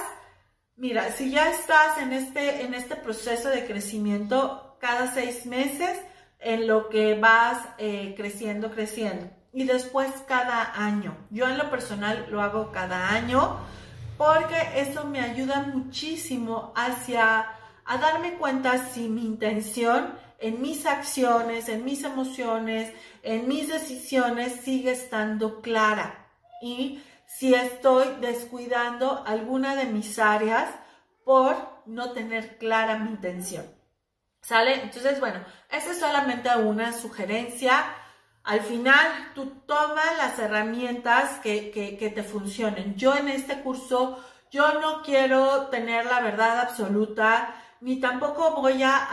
mira, 0.76 1.12
si 1.12 1.32
ya 1.32 1.50
estás 1.50 1.98
en 1.98 2.14
este, 2.14 2.62
en 2.62 2.76
este 2.76 2.96
proceso 2.96 3.50
de 3.50 3.66
crecimiento 3.66 4.78
cada 4.80 5.12
seis 5.14 5.48
meses, 5.48 6.00
en 6.44 6.68
lo 6.68 6.90
que 6.90 7.16
vas 7.16 7.58
eh, 7.78 8.14
creciendo, 8.16 8.72
creciendo. 8.72 9.30
Y 9.52 9.64
después 9.66 10.12
cada 10.28 10.74
año. 10.76 11.18
Yo 11.32 11.48
en 11.48 11.58
lo 11.58 11.70
personal 11.70 12.28
lo 12.30 12.42
hago 12.42 12.72
cada 12.72 13.10
año 13.10 13.58
porque 14.18 14.56
eso 14.76 15.06
me 15.06 15.22
ayuda 15.22 15.62
muchísimo 15.62 16.74
hacia 16.76 17.48
a 17.86 17.98
darme 17.98 18.36
cuenta 18.36 18.90
si 18.90 19.10
mi 19.10 19.26
intención 19.26 20.14
en 20.44 20.62
mis 20.62 20.86
acciones, 20.86 21.70
en 21.70 21.86
mis 21.86 22.04
emociones, 22.04 22.94
en 23.24 23.48
mis 23.48 23.70
decisiones 23.70 24.60
sigue 24.62 24.92
estando 24.92 25.62
clara 25.62 26.28
y 26.62 27.02
si 27.26 27.56
estoy 27.56 28.06
descuidando 28.20 29.24
alguna 29.26 29.76
de 29.76 29.86
mis 29.86 30.20
áreas 30.20 30.70
por 31.24 31.56
no 31.86 32.12
tener 32.12 32.58
clara 32.58 32.98
mi 32.98 33.12
intención. 33.12 33.66
¿Sale? 34.42 34.82
Entonces, 34.84 35.22
bueno, 35.22 35.40
esta 35.72 35.92
es 35.92 36.00
solamente 36.00 36.50
una 36.58 36.92
sugerencia 36.92 37.86
Al 38.44 38.60
final, 38.60 39.32
tú 39.34 39.62
tomas 39.66 40.18
las 40.18 40.38
herramientas 40.38 41.40
que, 41.40 41.72
que, 41.72 42.10
te 42.10 42.24
funcionen. 42.24 42.96
Yo 42.98 43.16
en 43.16 43.30
este 43.30 43.62
curso, 43.62 44.22
yo 44.52 44.82
no 44.82 45.02
quiero 45.02 45.68
tener 45.68 46.06
la 46.06 46.20
verdad 46.20 46.60
absoluta, 46.60 47.56
ni 47.84 48.00
tampoco 48.00 48.62
voy 48.62 48.82
a, 48.82 49.08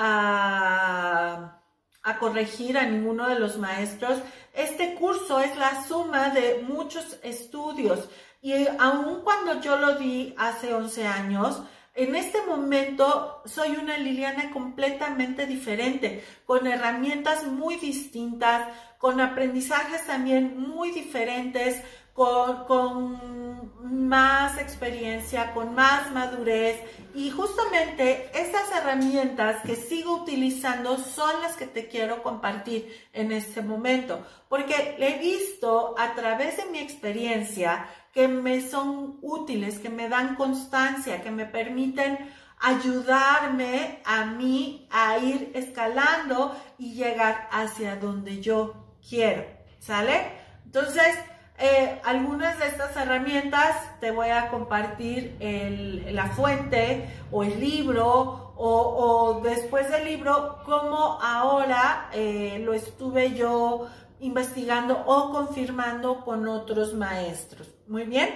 a, 2.02 2.18
corregir 2.18 2.78
a 2.78 2.86
ninguno 2.86 3.28
de 3.28 3.38
los 3.38 3.58
maestros. 3.58 4.18
Este 4.54 4.94
curso 4.94 5.40
es 5.40 5.56
la 5.56 5.84
suma 5.86 6.30
de 6.30 6.64
muchos 6.66 7.18
estudios. 7.22 8.08
Y 8.40 8.52
aun 8.78 9.22
cuando 9.22 9.60
yo 9.60 9.76
lo 9.76 9.96
di 9.96 10.34
hace 10.38 10.72
11 10.72 11.06
años, 11.06 11.62
en 11.94 12.14
este 12.14 12.42
momento 12.46 13.42
soy 13.44 13.70
una 13.76 13.98
Liliana 13.98 14.50
completamente 14.52 15.46
diferente, 15.46 16.24
con 16.46 16.66
herramientas 16.66 17.44
muy 17.44 17.76
distintas, 17.76 18.68
con 18.98 19.20
aprendizajes 19.20 20.06
también 20.06 20.56
muy 20.58 20.92
diferentes, 20.92 21.82
con, 22.14 23.70
más 23.82 24.58
experiencia, 24.58 25.52
con 25.52 25.74
más 25.74 26.10
madurez. 26.12 26.80
Y 27.14 27.30
justamente 27.30 28.30
estas 28.34 28.70
herramientas 28.72 29.62
que 29.64 29.76
sigo 29.76 30.22
utilizando 30.22 30.98
son 30.98 31.40
las 31.42 31.56
que 31.56 31.66
te 31.66 31.88
quiero 31.88 32.22
compartir 32.22 32.94
en 33.12 33.32
este 33.32 33.62
momento, 33.62 34.24
porque 34.48 34.96
he 34.98 35.18
visto 35.18 35.94
a 35.98 36.14
través 36.14 36.56
de 36.56 36.66
mi 36.66 36.78
experiencia 36.78 37.88
que 38.12 38.28
me 38.28 38.68
son 38.68 39.18
útiles, 39.22 39.78
que 39.78 39.88
me 39.88 40.08
dan 40.08 40.36
constancia, 40.36 41.22
que 41.22 41.30
me 41.30 41.46
permiten 41.46 42.18
ayudarme 42.60 44.02
a 44.04 44.26
mí 44.26 44.86
a 44.90 45.18
ir 45.18 45.50
escalando 45.54 46.54
y 46.78 46.94
llegar 46.94 47.48
hacia 47.50 47.96
donde 47.96 48.40
yo 48.40 48.96
quiero, 49.08 49.44
¿sale? 49.78 50.32
Entonces, 50.64 51.16
eh, 51.60 52.00
algunas 52.04 52.58
de 52.58 52.66
estas 52.68 52.96
herramientas 52.96 53.76
te 54.00 54.10
voy 54.10 54.30
a 54.30 54.48
compartir 54.48 55.36
la 55.40 56.26
fuente 56.28 57.08
o 57.30 57.44
el 57.44 57.60
libro 57.60 58.50
o, 58.62 59.40
después 59.42 59.90
del 59.90 60.04
libro, 60.04 60.58
como 60.66 61.18
ahora 61.22 62.10
eh, 62.12 62.60
lo 62.62 62.74
estuve 62.74 63.32
yo 63.32 63.88
investigando 64.20 65.02
o 65.06 65.32
confirmando 65.32 66.22
con 66.24 66.46
otros 66.46 66.92
maestros. 66.92 67.68
Muy 67.88 68.04
bien. 68.04 68.28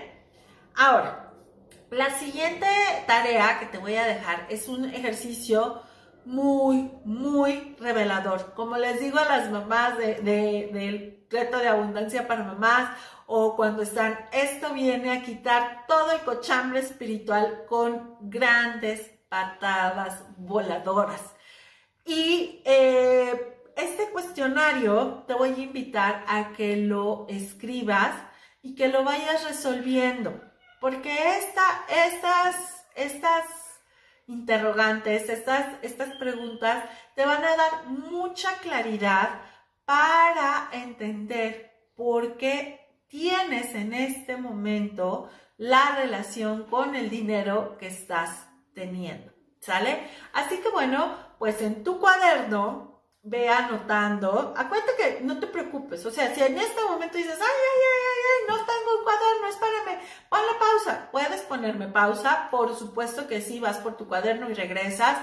Ahora, 0.76 1.30
la 1.90 2.10
siguiente 2.18 2.66
tarea 3.06 3.58
que 3.58 3.66
te 3.66 3.76
voy 3.76 3.96
a 3.96 4.06
dejar 4.06 4.46
es 4.48 4.66
un 4.66 4.86
ejercicio 4.86 5.82
muy, 6.24 6.90
muy 7.04 7.76
revelador. 7.78 8.54
Como 8.54 8.78
les 8.78 9.00
digo 9.00 9.18
a 9.18 9.26
las 9.26 9.50
mamás 9.50 9.98
del 9.98 11.26
reto 11.28 11.58
de 11.58 11.68
abundancia 11.68 12.26
para 12.26 12.44
mamás 12.44 12.96
o 13.26 13.56
cuando 13.56 13.82
están, 13.82 14.18
esto 14.32 14.74
viene 14.74 15.12
a 15.12 15.22
quitar 15.22 15.84
todo 15.86 16.12
el 16.12 16.20
cochambre 16.20 16.80
espiritual 16.80 17.64
con 17.66 18.16
grandes 18.20 19.10
patadas 19.28 20.22
voladoras. 20.36 21.22
Y 22.04 22.62
eh, 22.64 23.62
este 23.76 24.10
cuestionario 24.10 25.24
te 25.26 25.34
voy 25.34 25.50
a 25.50 25.58
invitar 25.58 26.24
a 26.28 26.52
que 26.52 26.76
lo 26.76 27.26
escribas 27.28 28.14
y 28.62 28.74
que 28.74 28.88
lo 28.88 29.04
vayas 29.04 29.44
resolviendo, 29.44 30.40
porque 30.80 31.38
esta, 31.38 31.84
estas, 31.88 32.86
estas 32.94 33.44
interrogantes, 34.26 35.28
estas, 35.28 35.66
estas 35.82 36.16
preguntas 36.16 36.84
te 37.14 37.26
van 37.26 37.44
a 37.44 37.56
dar 37.56 37.86
mucha 37.86 38.56
claridad 38.58 39.40
para 39.84 40.70
entender 40.72 41.72
por 41.94 42.36
qué 42.36 42.83
tienes 43.14 43.76
en 43.76 43.94
este 43.94 44.36
momento 44.36 45.30
la 45.56 45.94
relación 45.94 46.64
con 46.64 46.96
el 46.96 47.10
dinero 47.10 47.78
que 47.78 47.86
estás 47.86 48.48
teniendo. 48.74 49.32
¿Sale? 49.60 50.10
Así 50.32 50.58
que 50.58 50.68
bueno, 50.68 51.16
pues 51.38 51.62
en 51.62 51.84
tu 51.84 52.00
cuaderno 52.00 53.04
ve 53.22 53.48
anotando. 53.48 54.52
Acuérdate 54.56 54.92
que 54.98 55.20
no 55.20 55.38
te 55.38 55.46
preocupes. 55.46 56.04
O 56.04 56.10
sea, 56.10 56.34
si 56.34 56.42
en 56.42 56.58
este 56.58 56.82
momento 56.82 57.16
dices, 57.16 57.38
ay, 57.40 57.46
ay, 57.46 57.80
ay, 57.84 58.00
ay, 58.02 58.22
ay, 58.32 58.48
no 58.48 58.66
tengo 58.66 58.98
un 58.98 59.04
cuaderno, 59.04 59.48
espérame, 59.48 60.02
la 60.32 60.58
pausa. 60.58 61.08
Puedes 61.12 61.40
ponerme 61.42 61.86
pausa. 61.86 62.48
Por 62.50 62.76
supuesto 62.76 63.28
que 63.28 63.40
sí, 63.40 63.60
vas 63.60 63.78
por 63.78 63.96
tu 63.96 64.08
cuaderno 64.08 64.50
y 64.50 64.54
regresas. 64.54 65.18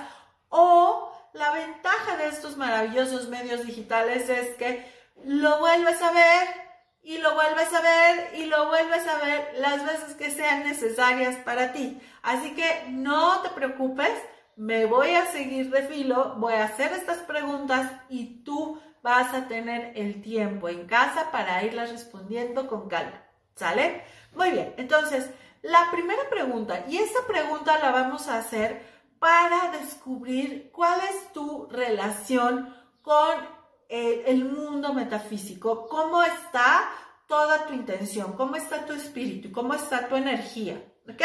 O 0.47 1.11
la 1.33 1.51
ventaja 1.51 2.15
de 2.15 2.29
estos 2.29 2.55
maravillosos 2.55 3.27
medios 3.27 3.65
digitales 3.65 4.29
es 4.29 4.55
que 4.55 4.89
lo 5.25 5.59
vuelves 5.59 6.01
a 6.01 6.11
ver 6.13 6.70
y 7.03 7.17
lo 7.17 7.33
vuelves 7.33 7.73
a 7.73 7.81
ver 7.81 8.35
y 8.35 8.45
lo 8.45 8.67
vuelves 8.67 9.07
a 9.07 9.17
ver 9.25 9.53
las 9.57 9.85
veces 9.85 10.15
que 10.15 10.31
sean 10.31 10.63
necesarias 10.63 11.35
para 11.37 11.73
ti. 11.73 11.99
Así 12.21 12.53
que 12.53 12.85
no 12.89 13.41
te 13.41 13.49
preocupes 13.49 14.11
me 14.55 14.85
voy 14.85 15.15
a 15.15 15.25
seguir 15.25 15.71
de 15.71 15.83
filo, 15.83 16.35
voy 16.37 16.53
a 16.53 16.65
hacer 16.65 16.91
estas 16.93 17.19
preguntas 17.19 17.91
y 18.09 18.43
tú 18.43 18.79
vas 19.01 19.33
a 19.33 19.47
tener 19.47 19.93
el 19.95 20.21
tiempo 20.21 20.69
en 20.69 20.85
casa 20.85 21.31
para 21.31 21.63
irlas 21.63 21.91
respondiendo 21.91 22.67
con 22.67 22.87
calma. 22.87 23.23
¿Sale? 23.55 24.03
Muy 24.35 24.51
bien, 24.51 24.73
entonces, 24.77 25.29
la 25.61 25.89
primera 25.91 26.29
pregunta, 26.29 26.85
y 26.87 26.97
esta 26.97 27.25
pregunta 27.27 27.79
la 27.79 27.91
vamos 27.91 28.27
a 28.27 28.37
hacer 28.37 28.83
para 29.19 29.71
descubrir 29.79 30.71
cuál 30.71 30.99
es 31.09 31.33
tu 31.33 31.67
relación 31.71 32.75
con 33.01 33.60
el, 33.91 34.45
mundo 34.45 34.93
metafísico, 34.93 35.87
cómo 35.87 36.23
está 36.23 36.89
toda 37.27 37.67
tu 37.67 37.73
intención, 37.73 38.33
cómo 38.33 38.55
está 38.55 38.85
tu 38.85 38.93
espíritu, 38.93 39.51
cómo 39.51 39.73
está 39.73 40.07
tu 40.07 40.15
energía. 40.15 40.81
¿Ok? 41.09 41.21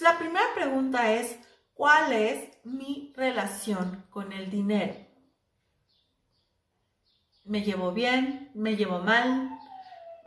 La 0.00 0.18
primera 0.18 0.46
pregunta 0.54 1.12
es, 1.12 1.36
¿Cuál 1.80 2.12
es 2.12 2.46
mi 2.64 3.10
relación 3.16 4.04
con 4.10 4.34
el 4.34 4.50
dinero? 4.50 4.96
¿Me 7.46 7.62
llevo 7.62 7.92
bien? 7.92 8.50
¿Me 8.52 8.76
llevo 8.76 8.98
mal? 8.98 9.58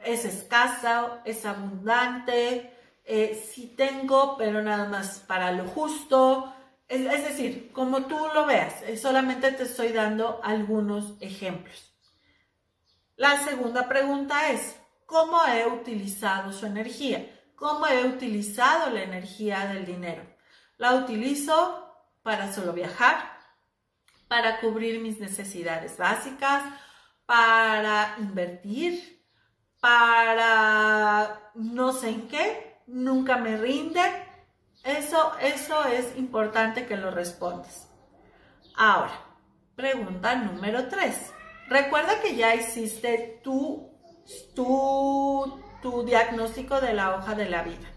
¿Es 0.03 0.25
escasa? 0.25 1.21
¿Es 1.25 1.45
abundante? 1.45 2.73
Eh, 3.05 3.39
si 3.53 3.67
tengo, 3.75 4.35
pero 4.35 4.63
nada 4.63 4.89
más 4.89 5.19
para 5.27 5.51
lo 5.51 5.67
justo. 5.67 6.51
Es, 6.87 7.23
decir, 7.23 7.71
como 7.71 8.05
tú 8.05 8.17
lo 8.33 8.45
veas, 8.45 8.81
eh, 8.83 8.97
solamente 8.97 9.51
te 9.51 9.63
estoy 9.63 9.89
dando 9.89 10.39
algunos 10.43 11.15
ejemplos. 11.21 11.93
La 13.15 13.43
segunda 13.43 13.87
pregunta 13.87 14.51
es, 14.51 14.75
¿cómo 15.05 15.43
he 15.45 15.65
utilizado 15.67 16.51
su 16.51 16.65
energía? 16.65 17.25
¿Cómo 17.55 17.87
he 17.87 18.05
utilizado 18.05 18.89
la 18.89 19.03
energía 19.03 19.65
del 19.67 19.85
dinero? 19.85 20.23
La 20.77 20.95
utilizo 20.95 21.95
para 22.21 22.51
solo 22.51 22.73
viajar, 22.73 23.37
para 24.27 24.59
cubrir 24.59 24.99
mis 24.99 25.19
necesidades 25.19 25.97
básicas, 25.97 26.63
para 27.25 28.15
invertir, 28.19 29.23
para 29.79 31.51
no 31.55 31.93
sé 31.93 32.09
en 32.09 32.27
qué, 32.27 32.81
nunca 32.87 33.37
me 33.37 33.57
rinde. 33.57 34.01
Eso, 34.83 35.31
eso 35.41 35.85
es 35.85 36.17
importante 36.17 36.85
que 36.85 36.97
lo 36.97 37.09
respondas. 37.09 37.87
Ahora, 38.75 39.13
pregunta 39.75 40.35
número 40.35 40.87
3. 40.89 41.31
Recuerda 41.69 42.19
que 42.21 42.35
ya 42.35 42.53
hiciste 42.53 43.39
tu, 43.43 43.89
tu, 44.53 45.61
tu 45.81 46.03
diagnóstico 46.03 46.81
de 46.81 46.93
la 46.93 47.15
hoja 47.15 47.33
de 47.33 47.49
la 47.49 47.63
vida. 47.63 47.89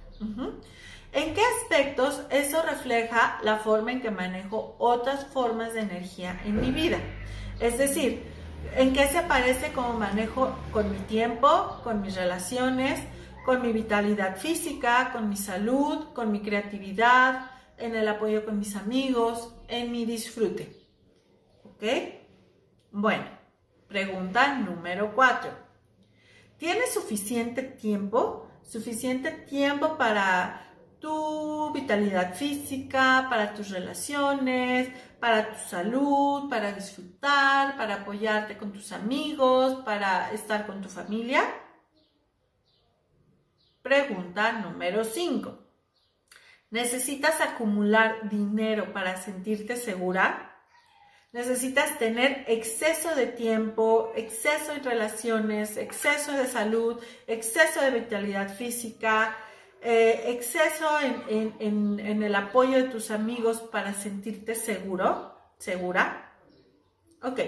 ¿En 1.12 1.35
qué 1.35 1.42
aspectos 1.61 2.22
eso 2.31 2.62
refleja 2.62 3.38
la 3.42 3.57
forma 3.57 3.90
en 3.90 4.01
que 4.01 4.11
manejo 4.11 4.77
otras 4.79 5.27
formas 5.27 5.75
de 5.75 5.81
energía 5.81 6.40
en 6.44 6.61
mi 6.61 6.70
vida? 6.70 6.99
Es 7.59 7.79
decir, 7.79 8.22
¿en 8.77 8.92
qué 8.92 9.09
se 9.09 9.18
aparece 9.18 9.72
como 9.72 9.94
manejo 9.94 10.55
con 10.72 10.92
mi 10.92 10.99
tiempo, 10.99 11.81
con 11.83 12.01
mis 12.03 12.14
relaciones, 12.14 13.01
con 13.46 13.62
mi 13.62 13.72
vitalidad 13.72 14.37
física, 14.37 15.12
con 15.12 15.28
mi 15.28 15.37
salud, 15.37 16.12
con 16.12 16.32
mi 16.32 16.42
creatividad, 16.42 17.48
en 17.78 17.94
el 17.94 18.09
apoyo 18.09 18.44
con 18.44 18.59
mis 18.59 18.74
amigos, 18.74 19.54
en 19.68 19.92
mi 19.92 20.04
disfrute? 20.04 20.76
¿Ok? 21.62 21.85
Bueno, 22.90 23.26
pregunta 23.87 24.59
número 24.59 25.14
cuatro. 25.14 25.52
¿Tienes 26.59 26.92
suficiente 26.92 27.62
tiempo? 27.62 28.48
¿Suficiente 28.64 29.30
tiempo 29.30 29.96
para 29.96 30.66
tu 30.98 31.72
vitalidad 31.72 32.35
física, 32.35 33.28
para 33.30 33.54
tus 33.54 33.70
relaciones, 33.70 34.88
para 35.20 35.52
tu 35.52 35.68
salud, 35.68 36.50
para 36.50 36.72
disfrutar, 36.72 37.76
para 37.76 38.02
apoyarte 38.02 38.59
con 38.59 38.72
tus 38.72 38.90
amigos, 38.90 39.85
para 39.85 40.32
estar 40.32 40.66
con 40.66 40.82
tu 40.82 40.88
familia. 40.88 41.44
Pregunta 43.87 44.51
número 44.51 45.05
5. 45.05 45.59
¿Necesitas 46.70 47.40
acumular 47.40 48.29
dinero 48.29 48.92
para 48.92 49.16
sentirte 49.16 49.77
segura? 49.77 50.53
necesitas 51.31 51.96
tener 51.99 52.44
exceso 52.49 53.14
de 53.14 53.27
tiempo, 53.27 54.11
exceso 54.16 54.72
en 54.72 54.83
relaciones, 54.83 55.77
exceso 55.77 56.33
de 56.33 56.46
salud, 56.46 57.01
exceso 57.29 57.81
de 57.81 57.92
vitalidad 57.92 58.57
física, 58.57 59.37
eh, 59.83 60.25
exceso 60.29 60.88
en, 61.29 62.22
el 62.22 62.35
apoyo 62.35 62.79
de 62.79 62.88
tus 62.88 63.12
amigos 63.12 63.61
para 63.61 63.92
sentirte 63.92 64.57
seguro, 64.57 65.38
segura. 65.59 66.33
Ok. 67.22 67.40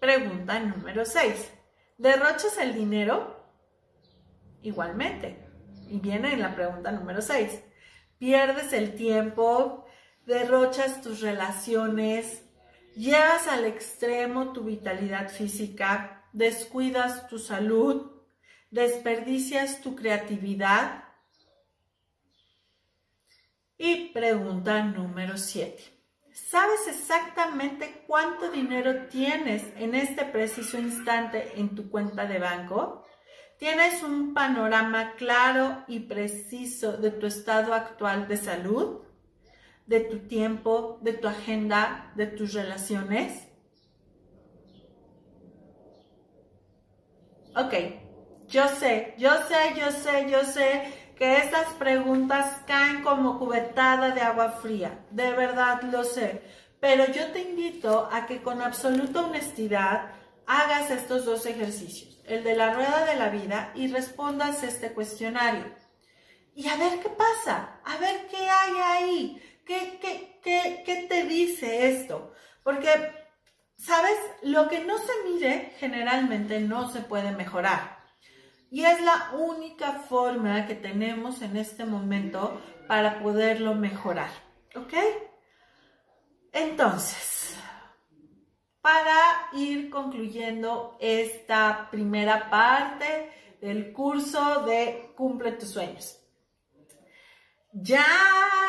Pregunta 0.00 0.58
número 0.58 1.04
6. 1.04 1.52
¿Derrochas 1.98 2.58
el 2.58 2.74
dinero? 2.74 3.33
Igualmente. 4.64 5.36
Y 5.88 5.98
viene 5.98 6.32
en 6.32 6.40
la 6.40 6.54
pregunta 6.54 6.90
número 6.90 7.20
6. 7.20 7.62
¿Pierdes 8.18 8.72
el 8.72 8.94
tiempo? 8.94 9.84
¿Derrochas 10.24 11.02
tus 11.02 11.20
relaciones? 11.20 12.42
¿Llevas 12.96 13.46
al 13.46 13.66
extremo 13.66 14.54
tu 14.54 14.64
vitalidad 14.64 15.28
física? 15.28 16.24
¿Descuidas 16.32 17.28
tu 17.28 17.38
salud? 17.38 18.10
¿Desperdicias 18.70 19.82
tu 19.82 19.94
creatividad? 19.94 21.04
Y 23.76 24.12
pregunta 24.14 24.82
número 24.82 25.36
7. 25.36 25.76
¿Sabes 26.32 26.88
exactamente 26.88 28.02
cuánto 28.06 28.50
dinero 28.50 29.08
tienes 29.08 29.62
en 29.76 29.94
este 29.94 30.24
preciso 30.24 30.78
instante 30.78 31.52
en 31.56 31.74
tu 31.74 31.90
cuenta 31.90 32.24
de 32.24 32.38
banco? 32.38 33.04
¿Tienes 33.58 34.02
un 34.02 34.34
panorama 34.34 35.12
claro 35.16 35.84
y 35.86 36.00
preciso 36.00 36.96
de 36.96 37.10
tu 37.10 37.26
estado 37.26 37.72
actual 37.72 38.28
de 38.28 38.36
salud? 38.36 39.02
¿De 39.86 40.00
tu 40.00 40.18
tiempo, 40.26 40.98
de 41.02 41.12
tu 41.12 41.28
agenda, 41.28 42.12
de 42.16 42.26
tus 42.26 42.52
relaciones? 42.52 43.48
Ok, 47.56 47.74
yo 48.48 48.66
sé, 48.68 49.14
yo 49.16 49.30
sé, 49.48 49.78
yo 49.78 49.90
sé, 49.92 50.28
yo 50.28 50.44
sé 50.44 50.92
que 51.16 51.36
estas 51.36 51.72
preguntas 51.74 52.62
caen 52.66 53.02
como 53.02 53.38
cubetada 53.38 54.10
de 54.10 54.20
agua 54.20 54.50
fría. 54.50 55.04
De 55.10 55.30
verdad 55.32 55.82
lo 55.82 56.02
sé. 56.04 56.42
Pero 56.80 57.06
yo 57.06 57.30
te 57.32 57.40
invito 57.40 58.08
a 58.12 58.26
que 58.26 58.42
con 58.42 58.60
absoluta 58.60 59.24
honestidad 59.24 60.10
hagas 60.46 60.90
estos 60.90 61.24
dos 61.24 61.46
ejercicios, 61.46 62.13
el 62.26 62.44
de 62.44 62.54
la 62.54 62.74
rueda 62.74 63.04
de 63.04 63.16
la 63.16 63.28
vida 63.28 63.72
y 63.74 63.88
respondas 63.88 64.62
este 64.62 64.92
cuestionario. 64.92 65.64
Y 66.54 66.68
a 66.68 66.76
ver 66.76 67.00
qué 67.00 67.08
pasa, 67.08 67.80
a 67.84 67.96
ver 67.98 68.26
qué 68.28 68.48
hay 68.48 68.72
ahí, 68.82 69.60
qué, 69.66 69.98
qué, 70.00 70.40
qué, 70.42 70.82
qué 70.86 71.06
te 71.08 71.24
dice 71.24 71.88
esto. 71.88 72.32
Porque, 72.62 72.90
¿sabes? 73.76 74.16
Lo 74.42 74.68
que 74.68 74.84
no 74.84 74.96
se 74.98 75.12
mide 75.28 75.72
generalmente 75.78 76.60
no 76.60 76.90
se 76.90 77.00
puede 77.00 77.32
mejorar. 77.32 77.98
Y 78.70 78.84
es 78.84 79.00
la 79.02 79.32
única 79.32 80.00
forma 80.00 80.66
que 80.66 80.74
tenemos 80.74 81.42
en 81.42 81.56
este 81.56 81.84
momento 81.84 82.60
para 82.88 83.20
poderlo 83.20 83.74
mejorar. 83.74 84.30
¿Ok? 84.74 84.94
Entonces, 86.52 87.43
para 88.84 89.48
ir 89.54 89.88
concluyendo 89.88 90.98
esta 91.00 91.88
primera 91.90 92.50
parte 92.50 93.30
del 93.62 93.94
curso 93.94 94.60
de 94.66 95.10
Cumple 95.16 95.52
tus 95.52 95.70
sueños. 95.70 96.20
Ya 97.72 98.04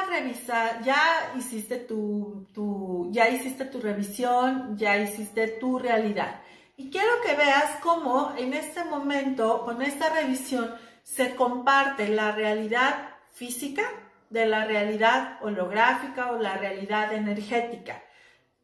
revisa, 0.10 0.80
ya 0.84 1.34
hiciste 1.38 1.80
tu, 1.80 2.48
tu, 2.54 3.10
ya 3.12 3.28
hiciste 3.28 3.66
tu 3.66 3.82
revisión, 3.82 4.78
ya 4.78 4.98
hiciste 4.98 5.50
tu 5.60 5.80
realidad. 5.80 6.40
Y 6.78 6.90
quiero 6.90 7.22
que 7.22 7.36
veas 7.36 7.82
cómo 7.84 8.34
en 8.38 8.54
este 8.54 8.86
momento, 8.86 9.66
con 9.66 9.82
esta 9.82 10.08
revisión, 10.14 10.74
se 11.04 11.36
comparte 11.36 12.08
la 12.08 12.32
realidad 12.32 13.10
física 13.34 13.84
de 14.30 14.46
la 14.46 14.64
realidad 14.64 15.40
holográfica 15.42 16.32
o 16.32 16.38
la 16.38 16.56
realidad 16.56 17.12
energética. 17.12 18.05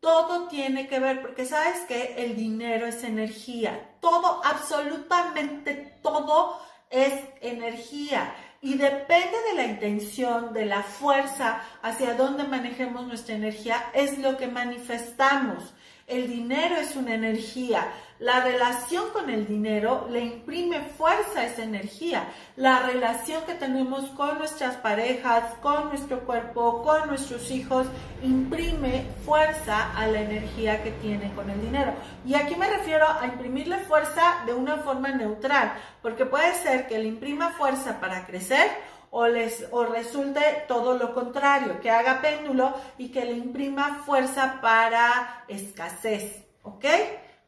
Todo 0.02 0.48
tiene 0.48 0.88
que 0.88 1.00
ver, 1.00 1.22
porque 1.22 1.46
sabes 1.46 1.80
que 1.88 2.16
el 2.18 2.36
dinero 2.36 2.88
es 2.88 3.04
energía. 3.04 3.92
Todo, 4.02 4.42
absolutamente 4.44 6.00
todo 6.02 6.60
es 6.90 7.14
energía. 7.40 8.34
Y 8.62 8.78
depende 8.78 9.38
de 9.50 9.56
la 9.56 9.66
intención, 9.66 10.54
de 10.54 10.66
la 10.66 10.82
fuerza 10.82 11.62
hacia 11.84 12.16
donde 12.16 12.44
manejemos 12.44 13.06
nuestra 13.06 13.36
energía, 13.36 13.92
es 13.94 14.18
lo 14.18 14.38
que 14.38 14.48
manifestamos. 14.48 15.74
El 16.08 16.28
dinero 16.28 16.76
es 16.78 16.96
una 16.96 17.14
energía. 17.14 17.94
La 18.22 18.42
relación 18.42 19.10
con 19.14 19.32
el 19.32 19.48
dinero 19.48 20.08
le 20.12 20.20
imprime 20.20 20.80
fuerza 20.96 21.40
a 21.40 21.46
esa 21.46 21.64
energía. 21.64 22.32
La 22.56 22.84
relación 22.84 23.44
que 23.48 23.56
tenemos 23.56 24.12
con 24.12 24.38
nuestras 24.38 24.76
parejas, 24.76 25.56
con 25.56 25.90
nuestro 25.90 26.20
cuerpo, 26.20 26.84
con 26.84 27.08
nuestros 27.08 27.50
hijos, 27.50 27.88
imprime 28.22 29.08
fuerza 29.26 29.98
a 29.98 30.06
la 30.06 30.22
energía 30.22 30.84
que 30.84 30.92
tiene 30.92 31.34
con 31.34 31.50
el 31.50 31.60
dinero. 31.62 31.94
Y 32.24 32.36
aquí 32.36 32.56
me 32.56 32.70
refiero 32.70 33.08
a 33.08 33.26
imprimirle 33.26 33.80
fuerza 33.80 34.44
de 34.46 34.54
una 34.54 34.78
forma 34.78 35.10
neutral, 35.10 35.74
porque 36.04 36.28
puede 36.28 36.54
ser 36.54 36.86
que 36.88 37.00
le 37.00 37.08
imprima 37.08 37.50
fuerza 37.50 38.00
para 38.00 38.28
crecer 38.28 38.70
o, 39.10 39.26
les, 39.26 39.66
o 39.72 39.84
resulte 39.86 40.42
todo 40.68 40.96
lo 40.96 41.16
contrario, 41.16 41.82
que 41.82 41.90
haga 41.90 42.22
péndulo 42.22 42.72
y 43.00 43.10
que 43.10 43.26
le 43.26 43.34
imprima 43.34 44.04
fuerza 44.06 44.60
para 44.62 45.44
escasez, 45.48 46.46
¿ok? 46.62 46.86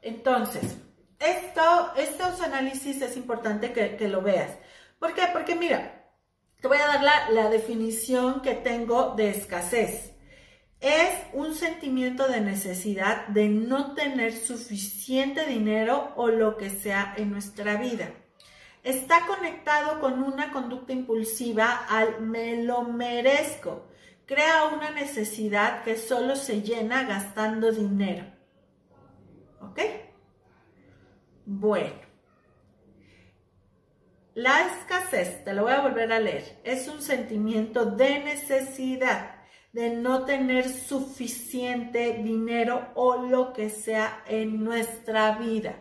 Entonces, 0.04 0.78
esto, 1.20 1.94
estos 1.98 2.42
análisis 2.42 3.02
es 3.02 3.18
importante 3.18 3.74
que, 3.74 4.08
lo 4.08 4.22
veas. 4.22 4.52
¿Por 5.00 5.14
qué? 5.14 5.24
Porque 5.34 5.56
mira, 5.56 6.06
te 6.62 6.68
voy 6.68 6.78
a 6.78 6.86
dar 6.86 7.04
la, 7.04 7.30
la 7.32 7.50
definición 7.50 8.42
que 8.42 8.54
tengo 8.54 9.16
de 9.16 9.30
escasez. 9.30 10.12
Es 10.80 11.10
un 11.34 11.56
sentimiento 11.56 12.28
de 12.28 12.42
necesidad 12.42 13.28
de 13.28 13.48
no 13.48 13.96
tener 13.96 14.34
suficiente 14.34 15.46
dinero 15.46 16.12
o 16.16 16.28
lo 16.28 16.58
que 16.58 16.70
sea 16.70 17.16
en 17.18 17.32
nuestra 17.32 17.78
vida 17.78 18.12
está 18.84 19.26
conectado 19.26 20.00
con 20.00 20.22
una 20.22 20.52
conducta 20.52 20.94
impulsiva 20.94 21.86
al 21.90 22.22
me 22.22 22.64
lo 22.64 22.84
merezco. 22.84 23.88
Crea 24.26 24.66
una 24.76 24.92
necesidad 24.92 25.84
que 25.84 25.98
solo 25.98 26.36
se 26.36 26.62
llena 26.62 27.04
gastando 27.04 27.72
dinero. 27.72 28.26
¿Ok? 29.70 29.80
Bueno. 31.46 32.14
La 34.36 34.66
escasez, 34.66 35.44
te 35.44 35.54
lo 35.54 35.64
voy 35.64 35.74
a 35.74 35.82
volver 35.82 36.12
a 36.12 36.20
leer, 36.20 36.60
es 36.64 36.88
un 36.88 37.02
sentimiento 37.02 37.86
de 37.86 38.20
necesidad, 38.20 39.36
de 39.72 39.96
no 39.96 40.26
tener 40.26 40.68
suficiente 40.68 42.14
dinero 42.24 42.90
o 42.96 43.28
lo 43.28 43.54
que 43.54 43.70
sea 43.70 44.24
en 44.28 44.64
nuestra 44.64 45.38
vida. 45.38 45.76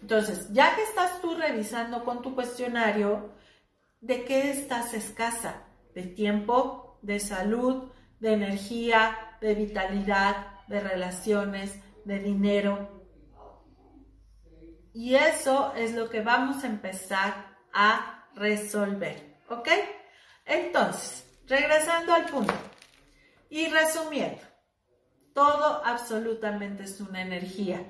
Entonces, 0.00 0.48
ya 0.52 0.76
que 0.76 0.84
estás 0.84 1.20
tú 1.20 1.34
revisando 1.34 2.04
con 2.04 2.22
tu 2.22 2.34
cuestionario, 2.34 3.32
¿de 4.00 4.24
qué 4.24 4.52
estás 4.52 4.94
escasa? 4.94 5.64
De 5.92 6.02
tiempo, 6.02 6.98
de 7.02 7.18
salud, 7.18 7.90
de 8.20 8.34
energía, 8.34 9.36
de 9.40 9.54
vitalidad, 9.54 10.66
de 10.68 10.80
relaciones, 10.80 11.80
de 12.04 12.20
dinero. 12.20 12.99
Y 14.92 15.14
eso 15.14 15.72
es 15.76 15.94
lo 15.94 16.10
que 16.10 16.20
vamos 16.20 16.64
a 16.64 16.66
empezar 16.66 17.56
a 17.72 18.28
resolver. 18.34 19.38
¿Ok? 19.48 19.68
Entonces, 20.46 21.24
regresando 21.46 22.12
al 22.12 22.26
punto 22.26 22.54
y 23.48 23.66
resumiendo, 23.68 24.40
todo 25.34 25.84
absolutamente 25.84 26.84
es 26.84 27.00
una 27.00 27.22
energía 27.22 27.84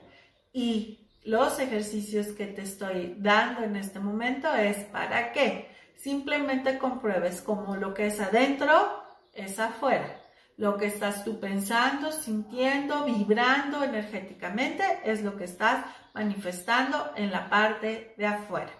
y 0.52 1.08
los 1.22 1.58
ejercicios 1.58 2.28
que 2.28 2.46
te 2.46 2.62
estoy 2.62 3.14
dando 3.18 3.62
en 3.62 3.76
este 3.76 3.98
momento 3.98 4.54
es 4.54 4.84
para 4.86 5.32
que 5.32 5.70
simplemente 5.96 6.78
compruebes 6.78 7.42
cómo 7.42 7.76
lo 7.76 7.92
que 7.92 8.06
es 8.06 8.20
adentro 8.20 9.02
es 9.34 9.58
afuera. 9.58 10.19
Lo 10.60 10.76
que 10.76 10.86
estás 10.86 11.24
tú 11.24 11.40
pensando, 11.40 12.12
sintiendo, 12.12 13.06
vibrando 13.06 13.82
energéticamente 13.82 14.84
es 15.04 15.22
lo 15.22 15.36
que 15.38 15.44
estás 15.44 15.86
manifestando 16.12 17.12
en 17.16 17.30
la 17.32 17.48
parte 17.48 18.14
de 18.18 18.26
afuera. 18.26 18.70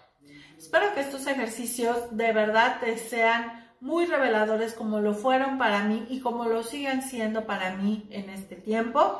Espero 0.57 0.93
que 0.93 1.01
estos 1.01 1.25
ejercicios 1.25 2.15
de 2.15 2.31
verdad 2.33 2.79
te 2.79 2.97
sean 2.99 3.67
muy 3.79 4.05
reveladores 4.05 4.73
como 4.73 4.99
lo 4.99 5.15
fueron 5.15 5.57
para 5.57 5.83
mí 5.83 6.05
y 6.07 6.19
como 6.19 6.45
lo 6.45 6.61
siguen 6.61 7.01
siendo 7.01 7.47
para 7.47 7.75
mí 7.75 8.07
en 8.11 8.29
este 8.29 8.55
tiempo 8.55 9.19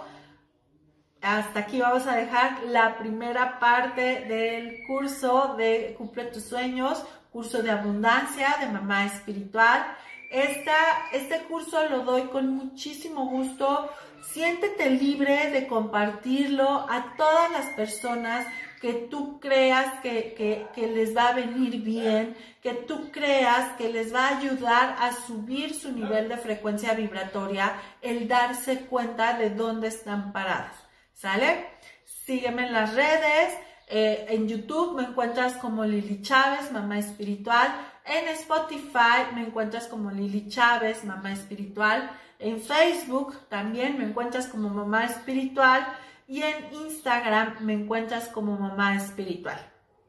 hasta 1.21 1.59
aquí 1.59 1.79
vamos 1.79 2.07
a 2.07 2.15
dejar 2.15 2.63
la 2.63 2.97
primera 2.97 3.59
parte 3.59 4.25
del 4.25 4.79
curso 4.87 5.55
de 5.55 5.93
Cumple 5.97 6.25
tus 6.25 6.43
sueños, 6.43 7.03
curso 7.31 7.63
de 7.63 7.71
abundancia 7.71 8.57
de 8.59 8.67
mamá 8.67 9.05
espiritual. 9.05 9.97
este 10.29 11.43
curso 11.49 11.89
lo 11.89 12.03
doy 12.03 12.23
con 12.23 12.55
muchísimo 12.55 13.27
gusto. 13.27 13.89
Siéntete 14.33 14.89
libre 14.89 15.49
de 15.49 15.67
compartirlo 15.67 16.85
a 16.89 17.15
todas 17.17 17.51
las 17.51 17.65
personas 17.75 18.45
que 18.81 18.93
tú 18.93 19.39
creas 19.39 19.99
que, 20.01 20.33
que, 20.73 20.87
les 20.87 21.15
va 21.15 21.29
a 21.29 21.33
venir 21.33 21.81
bien, 21.81 22.35
que 22.61 22.73
tú 22.73 23.11
creas 23.11 23.73
que 23.77 23.89
les 23.89 24.13
va 24.13 24.27
a 24.27 24.37
ayudar 24.37 24.95
a 24.99 25.13
subir 25.13 25.73
su 25.73 25.91
nivel 25.91 26.29
de 26.29 26.37
frecuencia 26.37 26.93
vibratoria, 26.93 27.75
el 28.01 28.27
darse 28.27 28.85
cuenta 28.87 29.37
de 29.37 29.51
dónde 29.51 29.87
están 29.87 30.33
parados. 30.33 30.75
¿Sale? 31.13 31.67
Sígueme 32.05 32.65
en 32.67 32.73
las 32.73 32.95
redes. 32.95 33.53
Eh, 33.93 34.25
en 34.29 34.47
YouTube 34.47 34.95
me 34.95 35.03
encuentras 35.03 35.57
como 35.57 35.83
Lili 35.83 36.21
Chávez, 36.21 36.71
mamá 36.71 36.97
espiritual. 36.97 37.67
En 38.05 38.25
Spotify 38.29 39.35
me 39.35 39.41
encuentras 39.41 39.87
como 39.87 40.09
Lili 40.11 40.47
Chávez, 40.47 41.03
mamá 41.03 41.33
espiritual. 41.33 42.09
En 42.39 42.61
Facebook 42.61 43.35
también 43.49 43.97
me 43.97 44.05
encuentras 44.05 44.47
como 44.47 44.69
mamá 44.69 45.03
espiritual. 45.03 45.85
Y 46.25 46.41
en 46.41 46.73
Instagram 46.73 47.57
me 47.59 47.73
encuentras 47.73 48.29
como 48.29 48.57
mamá 48.57 48.95
espiritual. 48.95 49.59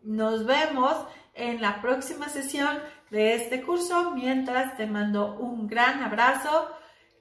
Nos 0.04 0.46
vemos 0.46 0.94
en 1.34 1.60
la 1.60 1.82
próxima 1.82 2.28
sesión 2.28 2.78
de 3.10 3.34
este 3.34 3.62
curso. 3.62 4.12
Mientras 4.12 4.76
te 4.76 4.86
mando 4.86 5.34
un 5.34 5.66
gran 5.66 6.04
abrazo 6.04 6.70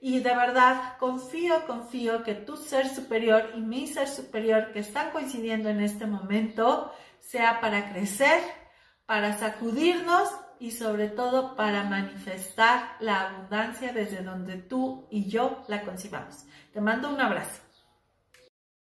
y 0.02 0.20
de 0.20 0.36
verdad 0.36 0.98
confío, 0.98 1.66
confío 1.68 2.24
que 2.24 2.34
tu 2.34 2.58
ser 2.58 2.90
superior 2.90 3.52
y 3.56 3.62
mi 3.62 3.86
ser 3.86 4.08
superior 4.08 4.72
que 4.74 4.80
están 4.80 5.12
coincidiendo 5.12 5.70
en 5.70 5.80
este 5.80 6.08
momento 6.08 6.92
sea 7.20 7.62
para 7.62 7.94
crecer, 7.94 8.42
para 9.06 9.38
sacudirnos 9.38 10.28
y 10.60 10.72
sobre 10.72 11.08
todo 11.08 11.56
para 11.56 11.84
manifestar 11.84 12.96
la 13.00 13.30
abundancia 13.30 13.94
desde 13.94 14.24
donde 14.24 14.58
tú 14.58 15.08
y 15.12 15.30
yo 15.30 15.64
la 15.68 15.84
concibamos. 15.84 16.46
Te 16.74 16.82
mando 16.82 17.10
un 17.10 17.22
abrazo. 17.22 17.62